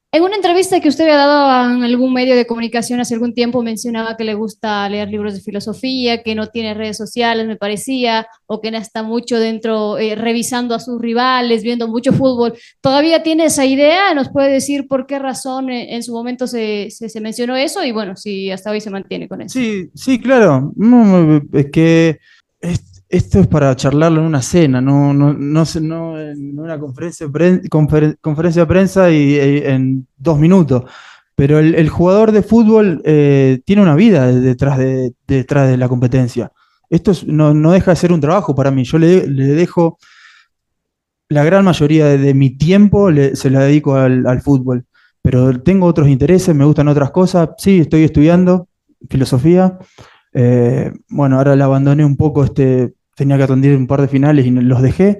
[0.10, 3.62] En una entrevista que usted había dado en algún medio de comunicación hace algún tiempo
[3.62, 8.26] mencionaba que le gusta leer libros de filosofía, que no tiene redes sociales, me parecía,
[8.46, 12.54] o que no está mucho dentro eh, revisando a sus rivales, viendo mucho fútbol.
[12.80, 14.14] ¿Todavía tiene esa idea?
[14.14, 17.84] ¿Nos puede decir por qué razón eh, en su momento se, se, mencionó eso?
[17.84, 19.60] Y bueno, si hasta hoy se mantiene con eso.
[19.60, 20.72] Sí, sí, claro.
[21.52, 22.20] Es que
[23.10, 28.66] esto es para charlarlo en una cena, no, no, no, no en una conferencia de,
[28.66, 30.84] prensa y, en dos minutos.
[31.36, 36.52] Pero el, jugador de fútbol eh, tiene una vida detrás de, detrás de la competencia.
[36.90, 38.84] Esto es- no, deja de ser un trabajo para mí.
[38.84, 40.00] Yo le, dejo
[41.30, 44.86] la gran mayoría de, mi tiempo se la dedico al, al fútbol.
[45.22, 47.50] Pero tengo otros intereses, me gustan otras cosas.
[47.58, 48.68] Sí, estoy estudiando
[49.10, 49.78] filosofía.
[50.34, 54.46] Eh, bueno, ahora la abandoné un poco, este, tenía que atender un par de finales
[54.46, 55.20] y los dejé.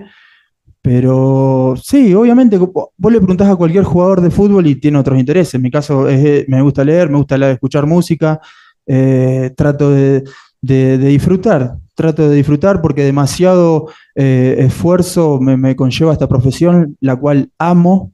[0.82, 5.56] Pero sí, obviamente, vos le preguntás a cualquier jugador de fútbol y tiene otros intereses.
[5.56, 8.40] En mi caso, es- me gusta leer, me gusta escuchar música,
[8.86, 10.24] eh, trato de,
[10.62, 18.14] disfrutar, trato de disfrutar porque demasiado eh, esfuerzo me, conlleva esta profesión, la cual amo,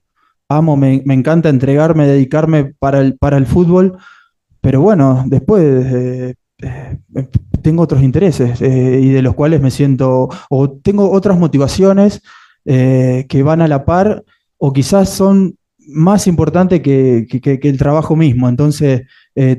[0.49, 3.97] amo, me, encanta entregarme, dedicarme para el, para el fútbol,
[4.61, 6.97] pero bueno, después eh, eh,
[7.61, 12.21] tengo otros intereses eh, y de los cuales me siento, o tengo otras motivaciones
[12.65, 14.23] eh, que van a la par
[14.57, 18.47] o quizás son más importantes que, que- el trabajo mismo.
[18.47, 19.01] Entonces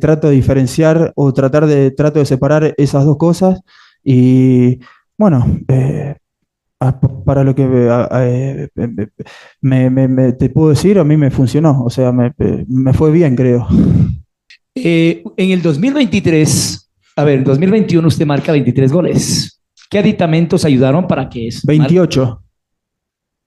[0.00, 3.61] trato de diferenciar o tratar de, trato de separar esas dos cosas
[4.02, 4.78] y
[5.18, 5.44] bueno,
[7.24, 7.66] para lo que
[9.61, 12.33] me- te puedo decir, a mí me funcionó, o sea, me,
[12.92, 13.66] fue bien, creo.
[14.74, 16.84] En el 2023,
[17.16, 19.61] a ver, en 2021 usted marca 23 goles.
[19.90, 21.61] ¿Qué aditamentos ayudaron para que eso?
[21.64, 22.42] 28.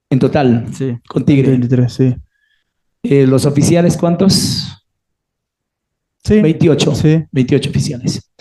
[0.10, 0.68] En total.
[0.74, 0.96] Sí.
[1.08, 1.50] Con Tigre.
[1.50, 2.16] 23, sí.
[3.04, 4.86] Eh, ¿Los oficiales cuántos?
[6.24, 6.42] Sí.
[6.42, 6.94] 28.
[7.32, 8.32] 28 oficiales.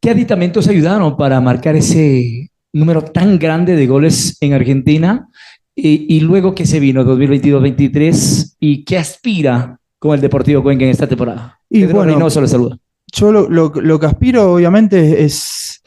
[0.00, 5.28] ¿Qué aditamentos ayudaron para marcar ese número tan grande de goles en Argentina?
[5.74, 10.90] Y, y luego que se vino 2022-23 y qué aspira con el Deportivo Cuenca en
[10.90, 11.60] esta temporada.
[11.68, 12.78] Y Pedro bueno, Reynoso le saluda.
[13.12, 15.82] Yo lo, lo- que aspiro, obviamente, es,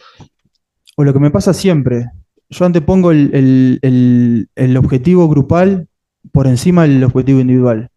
[0.97, 2.07] o lo que me pasa siempre,
[2.49, 5.87] yo antepongo el, el- el- el objetivo grupal
[6.31, 7.89] por encima del objetivo individual.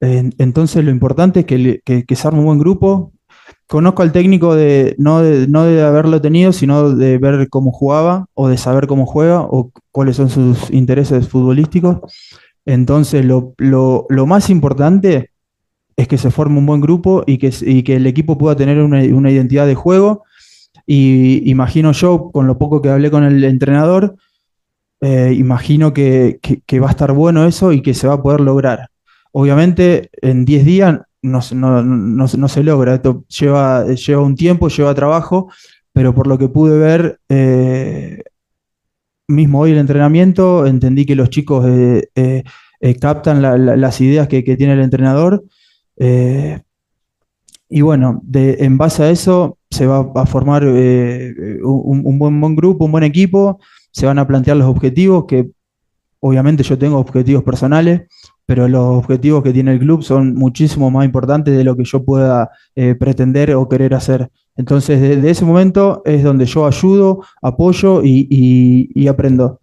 [0.00, 3.12] En- entonces, lo importante es que, que, que se arme un buen grupo.
[3.66, 8.26] Conozco al técnico de no, de no de haberlo tenido, sino de ver cómo jugaba
[8.34, 11.98] o de saber cómo juega o cuáles son sus intereses futbolísticos.
[12.66, 15.30] Entonces, lo, lo- lo más importante
[15.98, 18.78] es que se forme un buen grupo y que, y que el equipo pueda tener
[18.80, 20.24] una, una identidad de juego.
[20.86, 24.14] Y imagino yo, con lo poco que hablé con el entrenador,
[25.00, 28.40] eh, imagino que, que- va a estar bueno eso y que se va a poder
[28.40, 28.88] lograr.
[29.32, 34.68] Obviamente, en 10 días no, no- no- no se logra, esto lleva, lleva un tiempo,
[34.68, 35.50] lleva trabajo,
[35.92, 38.22] pero por lo que pude ver, eh,
[39.28, 41.64] mismo hoy el entrenamiento, entendí que los chicos
[42.80, 45.44] eh, captan la- la- las ideas que, que tiene el entrenador.
[45.98, 46.60] Eh,
[47.68, 52.56] y bueno, en base a eso, se va a formar eh, un, un buen, buen
[52.56, 53.60] grupo, un buen equipo,
[53.92, 55.50] se van a plantear los objetivos, que
[56.20, 58.02] obviamente yo tengo objetivos personales,
[58.46, 62.02] pero los objetivos que tiene el club son muchísimo más importantes de lo que yo
[62.02, 64.30] pueda eh, pretender o querer hacer.
[64.56, 69.60] Entonces, desde ese momento es donde yo ayudo, apoyo y aprendo.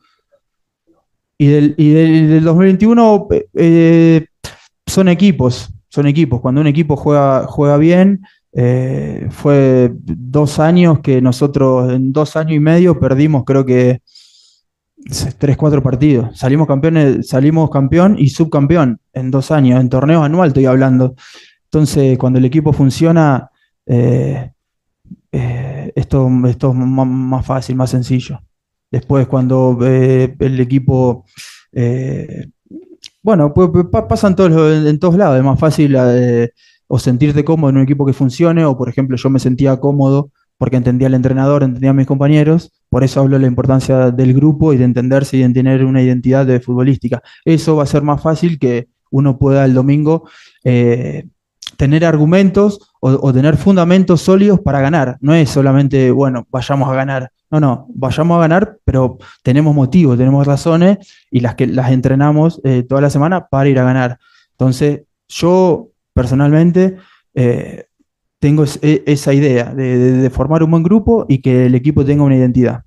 [1.37, 4.25] Y del, y del- del 2021 eh,
[4.87, 6.41] son equipos, son equipos.
[6.41, 8.21] Cuando un equipo juega, juega bien,
[8.51, 14.01] eh, fue dos años que nosotros en dos años y medio perdimos, creo que
[15.37, 16.37] tres, cuatro partidos.
[16.37, 21.15] Salimos campeones, salimos campeón y subcampeón en dos años, en torneo anual estoy hablando.
[21.63, 23.49] Entonces, cuando el equipo funciona,
[23.85, 24.51] eh,
[25.31, 28.41] eh, esto, esto es más fácil, más sencillo.
[28.91, 31.25] Después, cuando el equipo,
[33.25, 36.51] bueno, pues, pues, pa- pasa en todos, en todos lados, es más fácil eh,
[36.87, 40.29] o sentirte cómodo en un equipo que funcione, o por ejemplo, yo me sentía cómodo
[40.57, 44.33] porque entendía al entrenador, entendía a mis compañeros, por eso hablo de la importancia del
[44.33, 47.21] grupo y de entenderse y de tener una identidad de futbolística.
[47.43, 50.29] Eso va a ser más fácil que uno pueda el domingo
[50.63, 51.25] eh,
[51.77, 55.17] tener argumentos o tener fundamentos sólidos para ganar.
[55.19, 57.31] No es solamente, bueno, vayamos a ganar.
[57.55, 60.97] No, no, vayamos a ganar, pero tenemos motivos, tenemos razones
[61.31, 64.19] y las que las entrenamos eh, toda la semana para ir a ganar.
[64.51, 66.97] Entonces, yo personalmente
[67.33, 67.85] eh,
[68.39, 71.75] tengo es- e- esa idea de, de- de formar un buen grupo y que el
[71.75, 72.83] equipo tenga una identidad.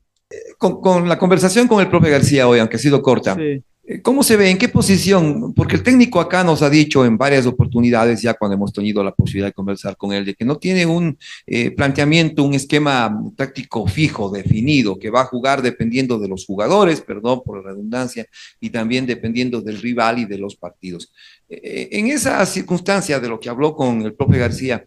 [0.58, 3.62] Con, con la conversación con el profe García hoy, aunque ha sido corta, eh,
[4.02, 4.50] ¿cómo se ve?
[4.50, 5.54] ¿En qué posición?
[5.54, 9.14] Porque el técnico acá nos ha dicho en varias oportunidades, ya cuando hemos tenido la
[9.14, 13.86] posibilidad de conversar con él, de que no tiene un eh, planteamiento, un esquema táctico
[13.86, 18.26] fijo, definido, que va a jugar dependiendo de los jugadores, perdón por la redundancia,
[18.60, 21.12] y también dependiendo del rival y de los partidos.
[21.48, 24.84] Eh, en esa circunstancia de lo que habló con el profe García,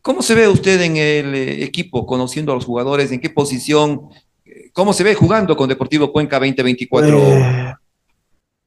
[0.00, 3.12] ¿Cómo se ve usted en el eh, equipo, conociendo a los jugadores?
[3.12, 4.08] ¿En qué posición?
[4.72, 7.18] ¿Cómo se ve jugando con Deportivo Cuenca 2024?
[7.18, 7.74] Eh,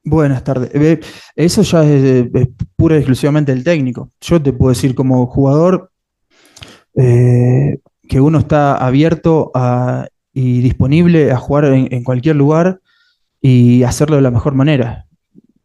[0.04, 0.72] Buenas tardes.
[0.74, 1.00] Eh,
[1.36, 4.10] Eso ya es, es pura y exclusivamente del técnico.
[4.22, 5.92] Yo te puedo decir como jugador
[6.96, 9.52] eh, que uno está abierto
[10.34, 12.82] y disponible a jugar en, cualquier lugar
[13.42, 15.08] y hacerlo de la mejor manera.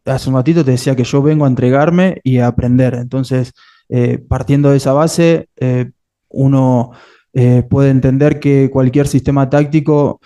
[0.05, 2.95] Hace un ratito te decía que yo vengo a entregarme y a aprender.
[2.95, 3.53] Entonces,
[3.89, 5.91] eh, partiendo de esa base, eh,
[6.29, 6.91] uno
[7.33, 10.21] eh, puede entender que cualquier sistema táctico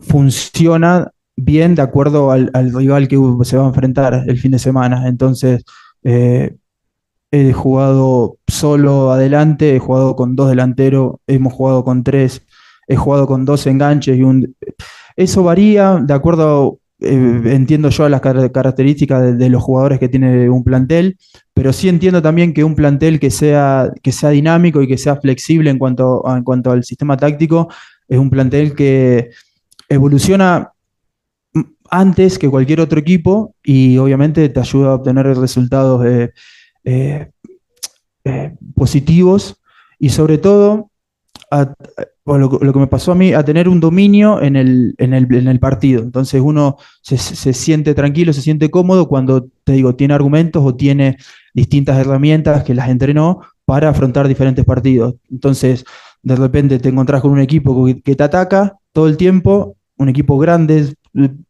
[0.00, 4.58] funciona bien de acuerdo al, al rival que se va a enfrentar el fin de
[4.58, 5.08] semana.
[5.08, 5.64] Entonces,
[6.02, 6.56] eh,
[7.30, 12.42] he jugado solo adelante, he jugado con dos delanteros, hemos jugado con tres,
[12.86, 14.54] he jugado con dos enganches y un...
[15.16, 20.08] Eso varía de acuerdo, eh, entiendo yo, a las car- características de, los jugadores que
[20.08, 21.16] tiene un plantel,
[21.52, 25.16] pero sí entiendo también que un plantel que sea, que sea dinámico y que sea
[25.16, 27.68] flexible en cuanto, en cuanto al sistema táctico
[28.08, 29.30] es un plantel que
[29.88, 30.73] evoluciona
[32.00, 36.32] antes que cualquier otro equipo y obviamente te ayuda a obtener resultados eh,
[36.82, 37.30] eh,
[38.24, 39.60] eh, positivos
[39.98, 40.90] y sobre todo
[42.26, 45.46] lo, que me pasó a mí, a tener un dominio en el, en el, en
[45.46, 46.02] el partido.
[46.02, 47.16] Entonces uno se,
[47.52, 51.16] siente tranquilo, se siente cómodo cuando, te digo, tiene argumentos o tiene
[51.54, 55.14] distintas herramientas que las entrenó para afrontar diferentes partidos.
[55.30, 55.84] Entonces,
[56.24, 60.38] de repente te encontrás con un equipo que, te ataca todo el tiempo, un equipo
[60.38, 60.94] grande,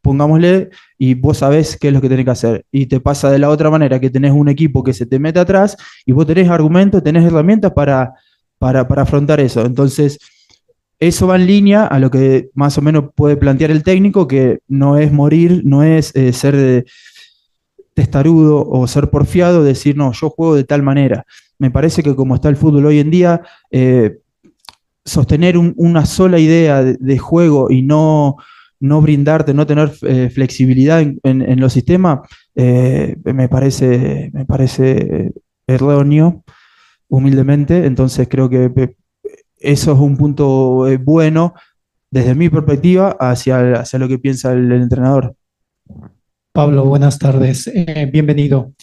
[0.01, 2.65] pongámosle, y vos sabés qué es lo que tenés que hacer.
[2.71, 5.39] Y te pasa de la otra manera, que tenés un equipo que se te mete
[5.39, 8.13] atrás y vos tenés argumentos, tenés herramientas para,
[8.59, 9.65] para, para afrontar eso.
[9.65, 10.19] Entonces,
[10.99, 14.59] eso va en línea a lo que más o menos puede plantear el técnico, que
[14.67, 16.85] no es morir, no es eh, ser eh,
[17.93, 21.25] testarudo o ser porfiado, decir, no, yo juego de tal manera.
[21.59, 23.41] Me parece que como está el fútbol hoy en día,
[23.71, 24.17] eh,
[25.05, 28.37] sostener un- una sola idea de, de juego y no,
[28.79, 32.19] no brindarte, no tener eh, flexibilidad en, en- en los sistemas,
[32.55, 35.31] eh, me parece, me parece
[35.67, 36.43] erróneo,
[37.07, 37.85] humildemente.
[37.85, 38.95] Entonces creo que eh,
[39.57, 41.53] eso es un punto bueno
[42.11, 45.35] desde mi perspectiva hacia, hacia lo que piensa el, el entrenador.
[46.53, 47.67] Pablo, buenas tardes.
[47.67, 48.73] Eh, bienvenido.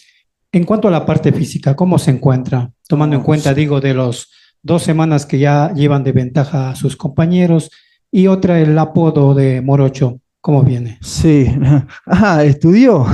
[0.51, 2.71] En cuanto a la parte física, ¿cómo se encuentra?
[2.87, 4.29] Tomando en cuenta, digo, de los
[4.61, 7.71] dos semanas que ya llevan de ventaja a sus compañeros
[8.13, 10.99] y otra el apodo de Morocho, ¿cómo viene?
[11.01, 11.47] Sí,
[12.05, 13.07] ah, estudió.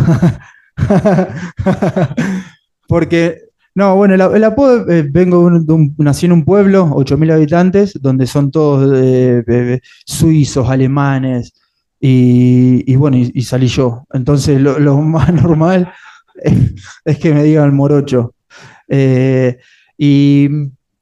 [2.88, 3.38] Porque,
[3.76, 8.28] no, bueno, el, apodo, eh, vengo de un, nací en un pueblo, 8.000 habitantes, donde
[8.28, 11.54] son todos eh, eh, suizos, alemanes,
[12.02, 14.04] y, bueno, y, salí yo.
[14.12, 15.94] Entonces, lo, más normal
[17.06, 18.36] es, que me digan morocho.
[19.98, 20.50] Y,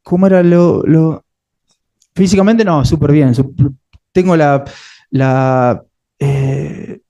[0.04, 1.24] ¿cómo era lo, lo-
[2.14, 3.32] Físicamente no, súper bien.
[4.18, 4.64] Tengo la,
[5.12, 5.84] la,
[6.18, 7.02] eh,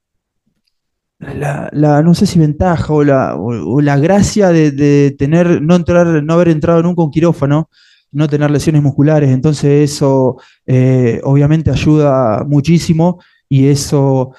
[1.20, 6.22] la, la- no sé si ventaja o la, o, la gracia de, tener, no entrar,
[6.24, 7.70] no haber entrado nunca un quirófano,
[8.12, 9.30] no tener lesiones musculares.
[9.32, 14.34] Entonces eso eh, obviamente ayuda muchísimo y eso,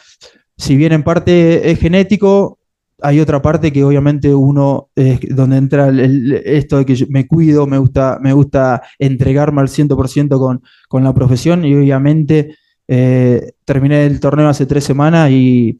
[0.56, 2.58] si bien en parte es genético,
[3.00, 7.66] hay otra parte que obviamente uno, es donde entra el- esto de que me cuido,
[7.66, 12.56] me gusta, me gusta entregarme al 100% con, con la profesión y obviamente
[12.88, 15.78] eh, terminé el torneo hace tres semanas y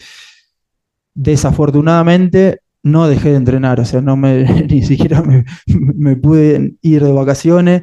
[1.15, 7.13] desafortunadamente no dejé de entrenar, o sea, no me, ni siquiera me, pude ir de
[7.13, 7.83] vacaciones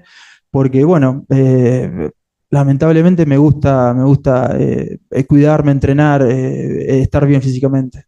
[0.51, 2.11] porque, bueno, eh,
[2.49, 8.05] lamentablemente me gusta, me gusta eh, cuidarme, entrenar, eh, estar bien físicamente.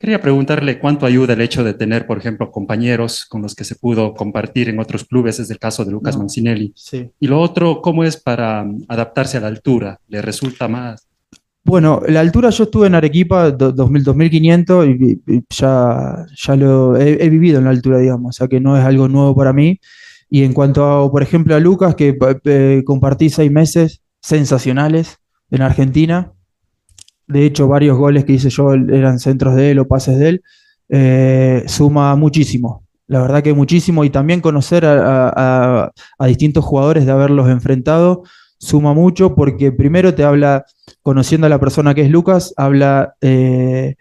[0.00, 3.74] Quería preguntarle cuánto ayuda el hecho de tener, por ejemplo, compañeros con los que se
[3.76, 6.72] pudo compartir en otros clubes, es el caso de Lucas No, Mancinelli.
[6.74, 7.10] sí.
[7.20, 10.00] Y lo otro, ¿cómo es para mm, adaptarse a la altura?
[10.08, 11.06] ¿Le resulta más?
[11.62, 16.96] Bueno, la altura yo estuve en Arequipa, do- 2000, 2500, y, y ya, ya lo
[16.96, 19.52] he, he vivido en la altura, digamos, o sea que no es algo nuevo para
[19.52, 19.78] mí.
[20.30, 25.18] Y en cuanto a, por ejemplo, a Lucas, que eh, compartí seis meses sensacionales
[25.50, 26.32] en Argentina,
[27.30, 30.42] de hecho varios goles que hice yo eran centros de él o pases de él,
[30.88, 35.90] eh, suma muchísimo, la verdad que muchísimo, y también conocer a,
[36.26, 38.22] distintos jugadores de haberlos enfrentado
[38.58, 40.66] suma mucho porque primero te habla,
[41.02, 43.96] conociendo a la persona que es Lucas, habla eh,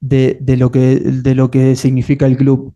[0.00, 2.74] de, lo que, de lo que significa el club.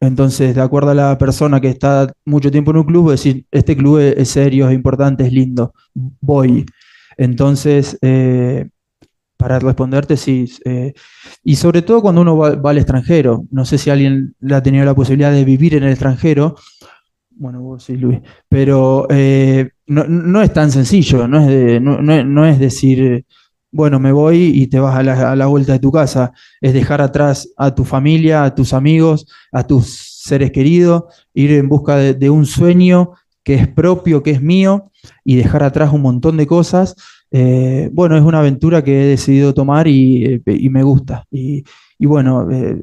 [0.00, 3.76] Entonces, de acuerdo a la persona que está mucho tiempo en un club, decir, este
[3.76, 6.64] club es, es serio, es importante, es lindo, voy.
[7.16, 8.68] Entonces, eh,
[9.44, 10.50] para responderte, sí.
[10.64, 10.94] eh,
[11.42, 13.44] y sobre todo cuando uno va, al extranjero.
[13.50, 16.56] No sé si alguien ha tenido la posibilidad de vivir en el extranjero.
[17.28, 18.20] Bueno, vos sí, Luis.
[18.48, 21.28] Pero eh, no, es tan sencillo.
[21.28, 23.26] No es, no, es- decir,
[23.70, 26.32] bueno, me voy y te vas a la, a la vuelta de tu casa.
[26.62, 31.68] Es dejar atrás a tu familia, a tus amigos, a tus seres queridos, ir en
[31.68, 33.10] busca de un sueño
[33.42, 34.90] que es propio, que es mío,
[35.22, 36.96] y dejar atrás un montón de cosas.
[37.36, 41.24] Eh, bueno, es una aventura que he decidido tomar y, eh, me gusta.
[41.32, 41.64] Y,
[41.98, 42.80] bueno, eh,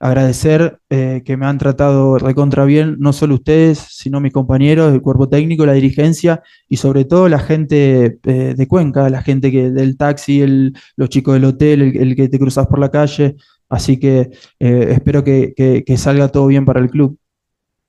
[0.00, 5.28] agradecer que me han tratado recontra bien, no solo ustedes, sino mis compañeros, el cuerpo
[5.28, 10.72] técnico, la dirigencia y sobre todo la gente de Cuenca, la gente que, del taxi,
[10.96, 13.36] los chicos del hotel, el, que te cruzas por la calle.
[13.68, 15.52] Así que espero que-
[15.86, 17.18] que salga todo bien para el club.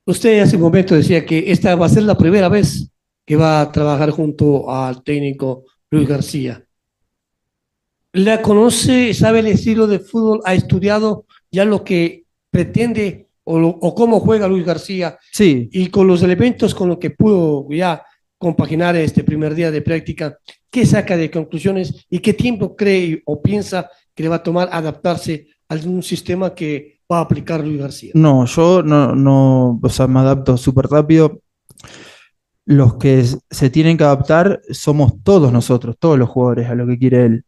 [0.05, 2.91] Usted hace un momento decía que esta va a ser la primera vez
[3.25, 6.63] que va a trabajar junto al técnico Luis García.
[8.13, 13.69] ¿La conoce, sabe el estilo de fútbol, ha estudiado ya lo que pretende o, lo-
[13.69, 15.17] o cómo juega Luis García?
[15.31, 15.69] Sí.
[15.71, 18.01] Y con los elementos con los que pudo ya
[18.37, 20.37] compaginar este primer día de práctica,
[20.69, 24.69] ¿qué saca de conclusiones y qué tiempo cree o piensa que le va a tomar
[24.71, 28.11] adaptarse a un sistema que va a aplicar Luis García?
[28.15, 31.41] No, yo no, no, o sea, me adapto súper rápido.
[32.67, 36.99] Los que se tienen que adaptar somos todos nosotros, todos los jugadores, a lo que
[36.99, 37.45] quiere él.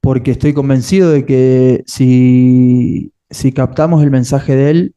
[0.00, 4.94] Porque estoy convencido de que si, si captamos el mensaje de él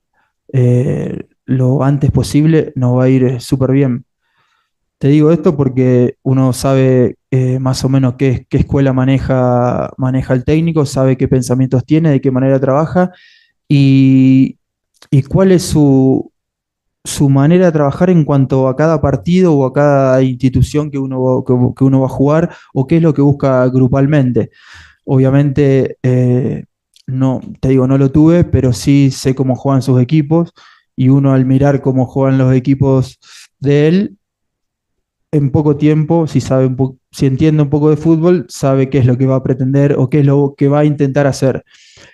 [0.54, 4.06] eh, lo antes posible, nos va a ir eh, súper bien.
[5.00, 10.34] Te digo esto porque uno sabe eh, más o menos qué, qué escuela maneja, maneja
[10.34, 13.12] el técnico, sabe qué pensamientos tiene, de qué manera trabaja
[13.68, 14.60] y,
[15.12, 16.32] y cuál es su,
[17.08, 21.44] su manera de trabajar en cuanto a cada partido o a cada institución que uno,
[21.76, 24.52] que uno va a jugar o qué es lo que busca grupalmente.
[25.06, 26.66] Obviamente, eh,
[27.08, 30.54] no, te digo, no lo tuve, pero sí sé cómo juegan sus equipos
[30.96, 33.20] y uno al mirar cómo juegan los equipos
[33.60, 34.18] de él,
[35.32, 39.00] en poco tiempo, si sabe un po- si entiende un poco de fútbol, sabe qué
[39.00, 41.64] es lo que va a pretender o qué es lo que va a intentar hacer.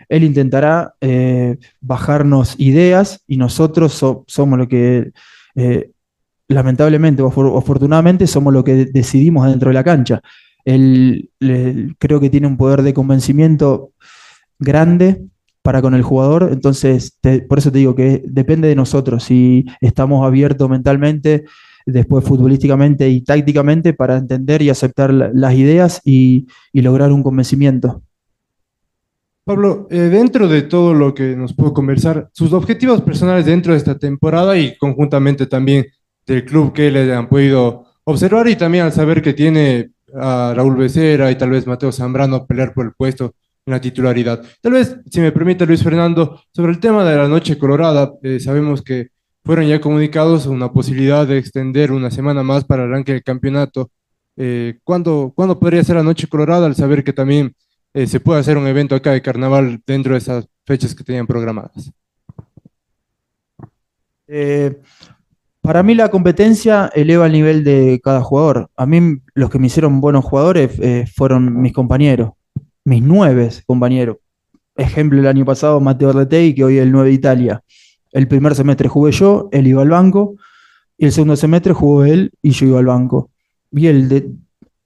[0.07, 5.11] Él intentará eh, bajarnos ideas y nosotros so- somos lo que,
[5.55, 5.91] eh,
[6.47, 10.21] lamentablemente o afor- afortunadamente, somos lo que de- decidimos dentro de la cancha.
[10.63, 13.91] Él, le- creo que tiene un poder de convencimiento
[14.59, 15.25] grande
[15.63, 19.65] para con el jugador, entonces te- por eso te digo que depende de nosotros si
[19.81, 21.43] estamos abiertos mentalmente,
[21.85, 27.23] después futbolísticamente y tácticamente para entender y aceptar la- las ideas y, y lograr un
[27.23, 28.01] convencimiento.
[29.45, 33.77] Pablo, eh, dentro de todo lo que nos pudo conversar, sus objetivos personales dentro de
[33.77, 35.85] esta temporada y conjuntamente también
[36.25, 40.77] del club que le han podido observar y también al saber que tiene a Raúl
[40.77, 44.41] Becerra y tal vez Mateo Zambrano pelear por el puesto en la titularidad.
[44.61, 48.39] Tal vez, si me permite Luis Fernando, sobre el tema de la noche colorada, eh,
[48.39, 49.09] sabemos que
[49.45, 53.91] fueron ya comunicados una posibilidad de extender una semana más para el arranque del campeonato.
[54.37, 57.53] Eh, ¿cuándo, ¿Cuándo podría ser la Noche Colorada al saber que también
[57.93, 61.27] eh, se puede hacer un evento acá de carnaval dentro de esas fechas que tenían
[61.27, 61.91] programadas?
[64.27, 64.81] Eh,
[65.61, 68.69] para mí la competencia eleva el nivel de cada jugador.
[68.75, 70.71] A mí los que me hicieron buenos jugadores
[71.13, 72.31] fueron mis compañeros,
[72.83, 74.17] mis nueve compañeros.
[74.75, 77.63] Ejemplo, el año pasado Mateo Retei, que hoy es el 9 de Italia.
[78.13, 80.35] El primer semestre jugué yo, él iba al banco,
[80.97, 83.31] y el segundo semestre jugó él y yo iba al banco.
[83.71, 84.31] Y él de,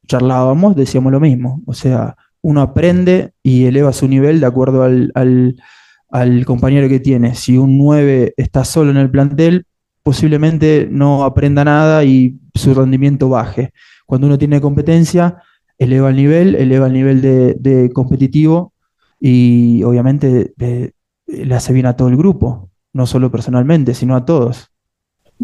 [0.08, 1.62] charlábamos, decíamos lo mismo.
[1.66, 7.36] O sea, uno aprende y eleva su nivel de acuerdo al, al, compañero que tiene.
[7.36, 9.66] Si un 9 está solo en el plantel,
[10.02, 13.72] posiblemente no aprenda nada y su rendimiento baje.
[14.06, 15.44] Cuando uno tiene competencia,
[15.78, 18.74] eleva el nivel, eleva el nivel de, de competitivo
[19.20, 20.92] y obviamente eh,
[21.28, 22.67] le hace bien a todo el grupo,
[22.98, 24.72] no solo personalmente, sino a todos.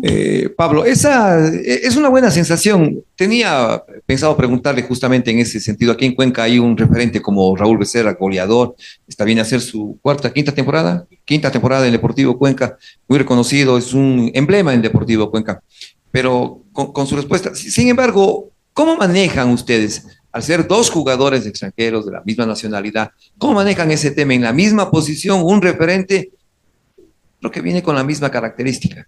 [0.01, 3.03] Eh, Pablo, esa eh, es una buena sensación.
[3.15, 5.91] Tenía pensado preguntarle justamente en ese sentido.
[5.91, 8.75] Aquí en Cuenca hay un referente como Raúl Becerra, goleador.
[9.07, 11.05] Está bien a hacer su cuarta, quinta temporada.
[11.23, 12.75] Quinta temporada en Deportivo Cuenca.
[13.07, 15.61] Muy reconocido, es un emblema en Deportivo Cuenca.
[16.11, 17.53] Pero con, con su respuesta.
[17.53, 23.53] Sin embargo, ¿cómo manejan ustedes, al ser dos jugadores extranjeros de la misma nacionalidad, cómo
[23.53, 26.31] manejan ese tema en la misma posición, un referente,
[27.43, 29.07] lo que viene con la misma característica?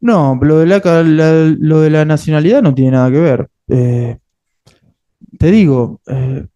[0.00, 0.80] No, lo de la,
[1.42, 3.48] lo de la nacionalidad no tiene nada que ver.
[3.68, 4.16] Eh,
[5.38, 6.46] te digo, eh,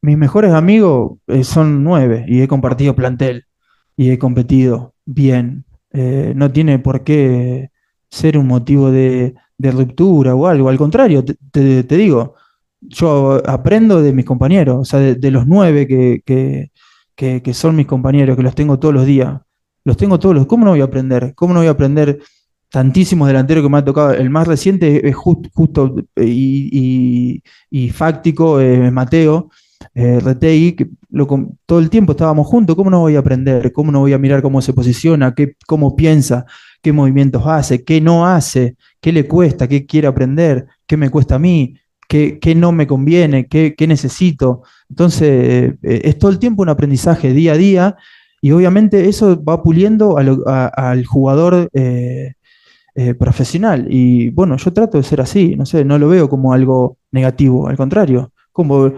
[0.00, 3.44] mis mejores amigos eh, son nueve y he compartido plantel
[3.96, 5.64] y he competido bien.
[5.92, 7.68] No tiene por qué
[8.10, 10.70] ser un motivo de, de ruptura o algo.
[10.70, 11.34] Al contrario, te,
[11.84, 12.34] te- digo,
[12.80, 17.86] yo aprendo de mis compañeros, o sea, de, los nueve que, que- que son mis
[17.86, 19.38] compañeros, que los tengo todos los días.
[19.84, 20.46] Los tengo todos los.
[20.46, 21.32] ¿Cómo no voy a aprender?
[21.34, 22.20] ¿Cómo no voy a aprender
[22.70, 24.12] tantísimos delanteros que me ha tocado?
[24.12, 29.50] El más reciente es just- justo eh, y, y- fáctico, eh, Mateo
[29.94, 30.20] eh,
[30.76, 31.26] que lo
[31.66, 32.76] todo el tiempo estábamos juntos.
[32.76, 33.72] ¿Cómo no voy a aprender?
[33.72, 35.34] ¿Cómo no voy a mirar cómo se posiciona?
[35.34, 36.46] Qué, ¿Cómo piensa?
[36.80, 37.84] ¿Qué movimientos hace?
[37.84, 38.76] ¿Qué no hace?
[39.00, 39.68] ¿Qué le cuesta?
[39.68, 40.66] ¿Qué quiere aprender?
[40.86, 41.74] ¿Qué me cuesta a mí?
[42.08, 43.46] ¿Qué, qué no me conviene?
[43.46, 44.62] ¿Qué, qué necesito?
[44.88, 47.96] Entonces, eh, es todo el tiempo un aprendizaje día a día
[48.44, 52.34] y obviamente eso va puliendo al jugador eh,
[52.96, 53.86] eh, profesional.
[53.88, 57.68] Y bueno, yo trato de ser así, no sé, no lo veo como algo negativo,
[57.68, 58.92] al contrario, como...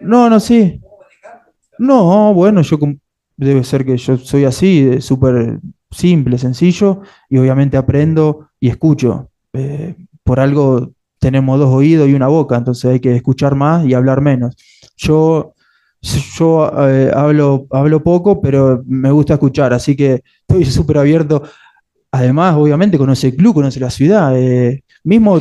[0.00, 0.80] No, no, sí.
[1.78, 2.78] No, bueno, yo
[3.36, 9.30] debe ser que yo soy así, de súper simple, sencillo, y obviamente aprendo y escucho.
[9.52, 9.94] Eh,
[10.24, 10.90] por algo
[11.20, 14.56] tenemos dos oídos y una boca, entonces hay que escuchar más y hablar menos.
[14.96, 15.54] Yo,
[16.02, 21.42] yo eh, hablo, hablo poco, pero me gusta escuchar, así que estoy súper abierto.
[22.12, 25.40] Además, obviamente, conoce el club, conoce la ciudad, eh, mismo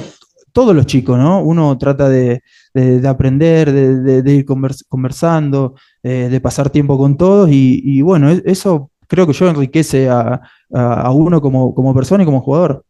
[0.54, 1.42] todos los chicos, ¿no?
[1.44, 2.42] Uno trata de,
[2.74, 7.82] de- de aprender, de, de- ir convers- conversando, eh, de pasar tiempo con todos y,
[7.84, 10.42] y bueno, e- eso creo que yo enriquece a,
[10.74, 12.86] a- a uno como, como persona y como jugador.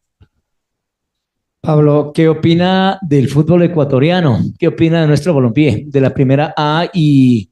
[1.62, 4.40] Pablo, ¿qué opina del fútbol ecuatoriano?
[4.58, 7.50] ¿Qué opina de nuestro balompié, de la primera A y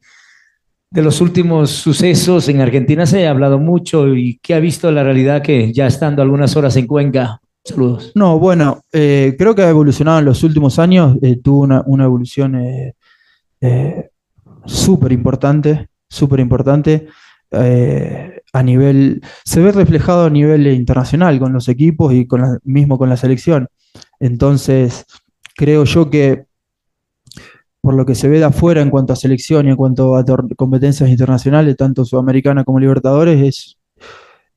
[0.89, 3.05] de los últimos sucesos en Argentina?
[3.05, 6.77] Se ha hablado mucho y ¿qué ha visto la realidad que ya estando algunas horas
[6.77, 7.41] en Cuenca?
[7.65, 8.13] Saludos.
[8.15, 12.55] No, bueno, eh, creo que ha evolucionado en los últimos años, eh, tuvo una, evolución
[12.55, 12.93] eh,
[13.59, 14.09] eh,
[14.65, 17.07] súper importante, súper importante
[18.53, 22.97] a nivel, se ve reflejado a nivel internacional con los equipos y con la- mismo
[22.97, 23.67] con la selección.
[24.19, 25.05] Entonces,
[25.55, 26.45] creo yo que
[27.81, 30.25] por lo que se ve de afuera en cuanto a selección y en cuanto a
[30.57, 33.77] competencias internacionales, tanto sudamericana como libertadores, es,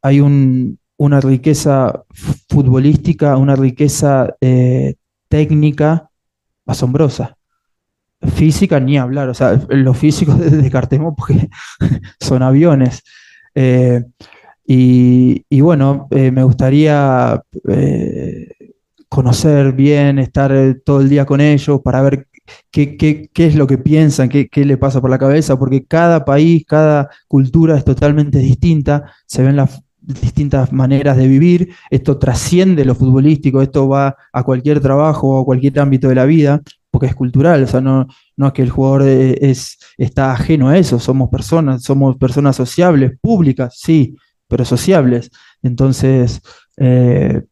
[0.02, 2.04] hay un- una riqueza
[2.48, 4.94] futbolística, una riqueza eh,
[5.28, 6.10] técnica
[6.66, 7.36] asombrosa.
[8.34, 11.48] Física ni hablar, o sea, los físicos descartemos porque
[12.20, 13.02] son aviones.
[13.54, 14.04] Eh,
[14.66, 18.48] y, bueno, eh, me gustaría eh,
[19.08, 20.52] conocer bien, estar
[20.84, 22.28] todo el día con ellos para ver
[22.70, 25.84] qué, qué- qué es lo que piensan, qué, qué le pasa por la cabeza, porque
[25.86, 32.18] cada país, cada cultura es totalmente distinta, se ven las distintas maneras de vivir, esto
[32.18, 36.62] trasciende lo futbolístico, esto va a cualquier trabajo o a cualquier ámbito de la vida,
[36.90, 40.68] porque es cultural, o sea, no, no es que el jugador eh, es, está ajeno
[40.68, 44.16] a eso, somos personas, somos personas sociables, públicas, sí,
[44.48, 45.30] pero sociables.
[45.62, 46.40] Entonces,
[46.76, 47.42] eh,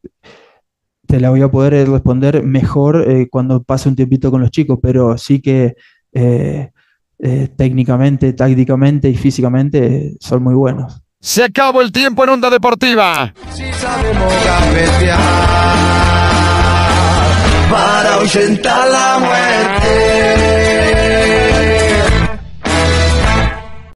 [1.07, 4.79] te la voy a poder responder mejor eh, cuando pase un tiempito con los chicos,
[4.83, 5.75] pero sí que
[6.13, 6.71] eh,
[7.21, 11.03] eh, técnicamente, tácticamente y físicamente eh, son muy buenos.
[11.21, 13.35] Se acabó el tiempo en Onda Deportiva.
[13.73, 14.33] sabemos
[17.71, 20.78] para ahuyentar la muerte.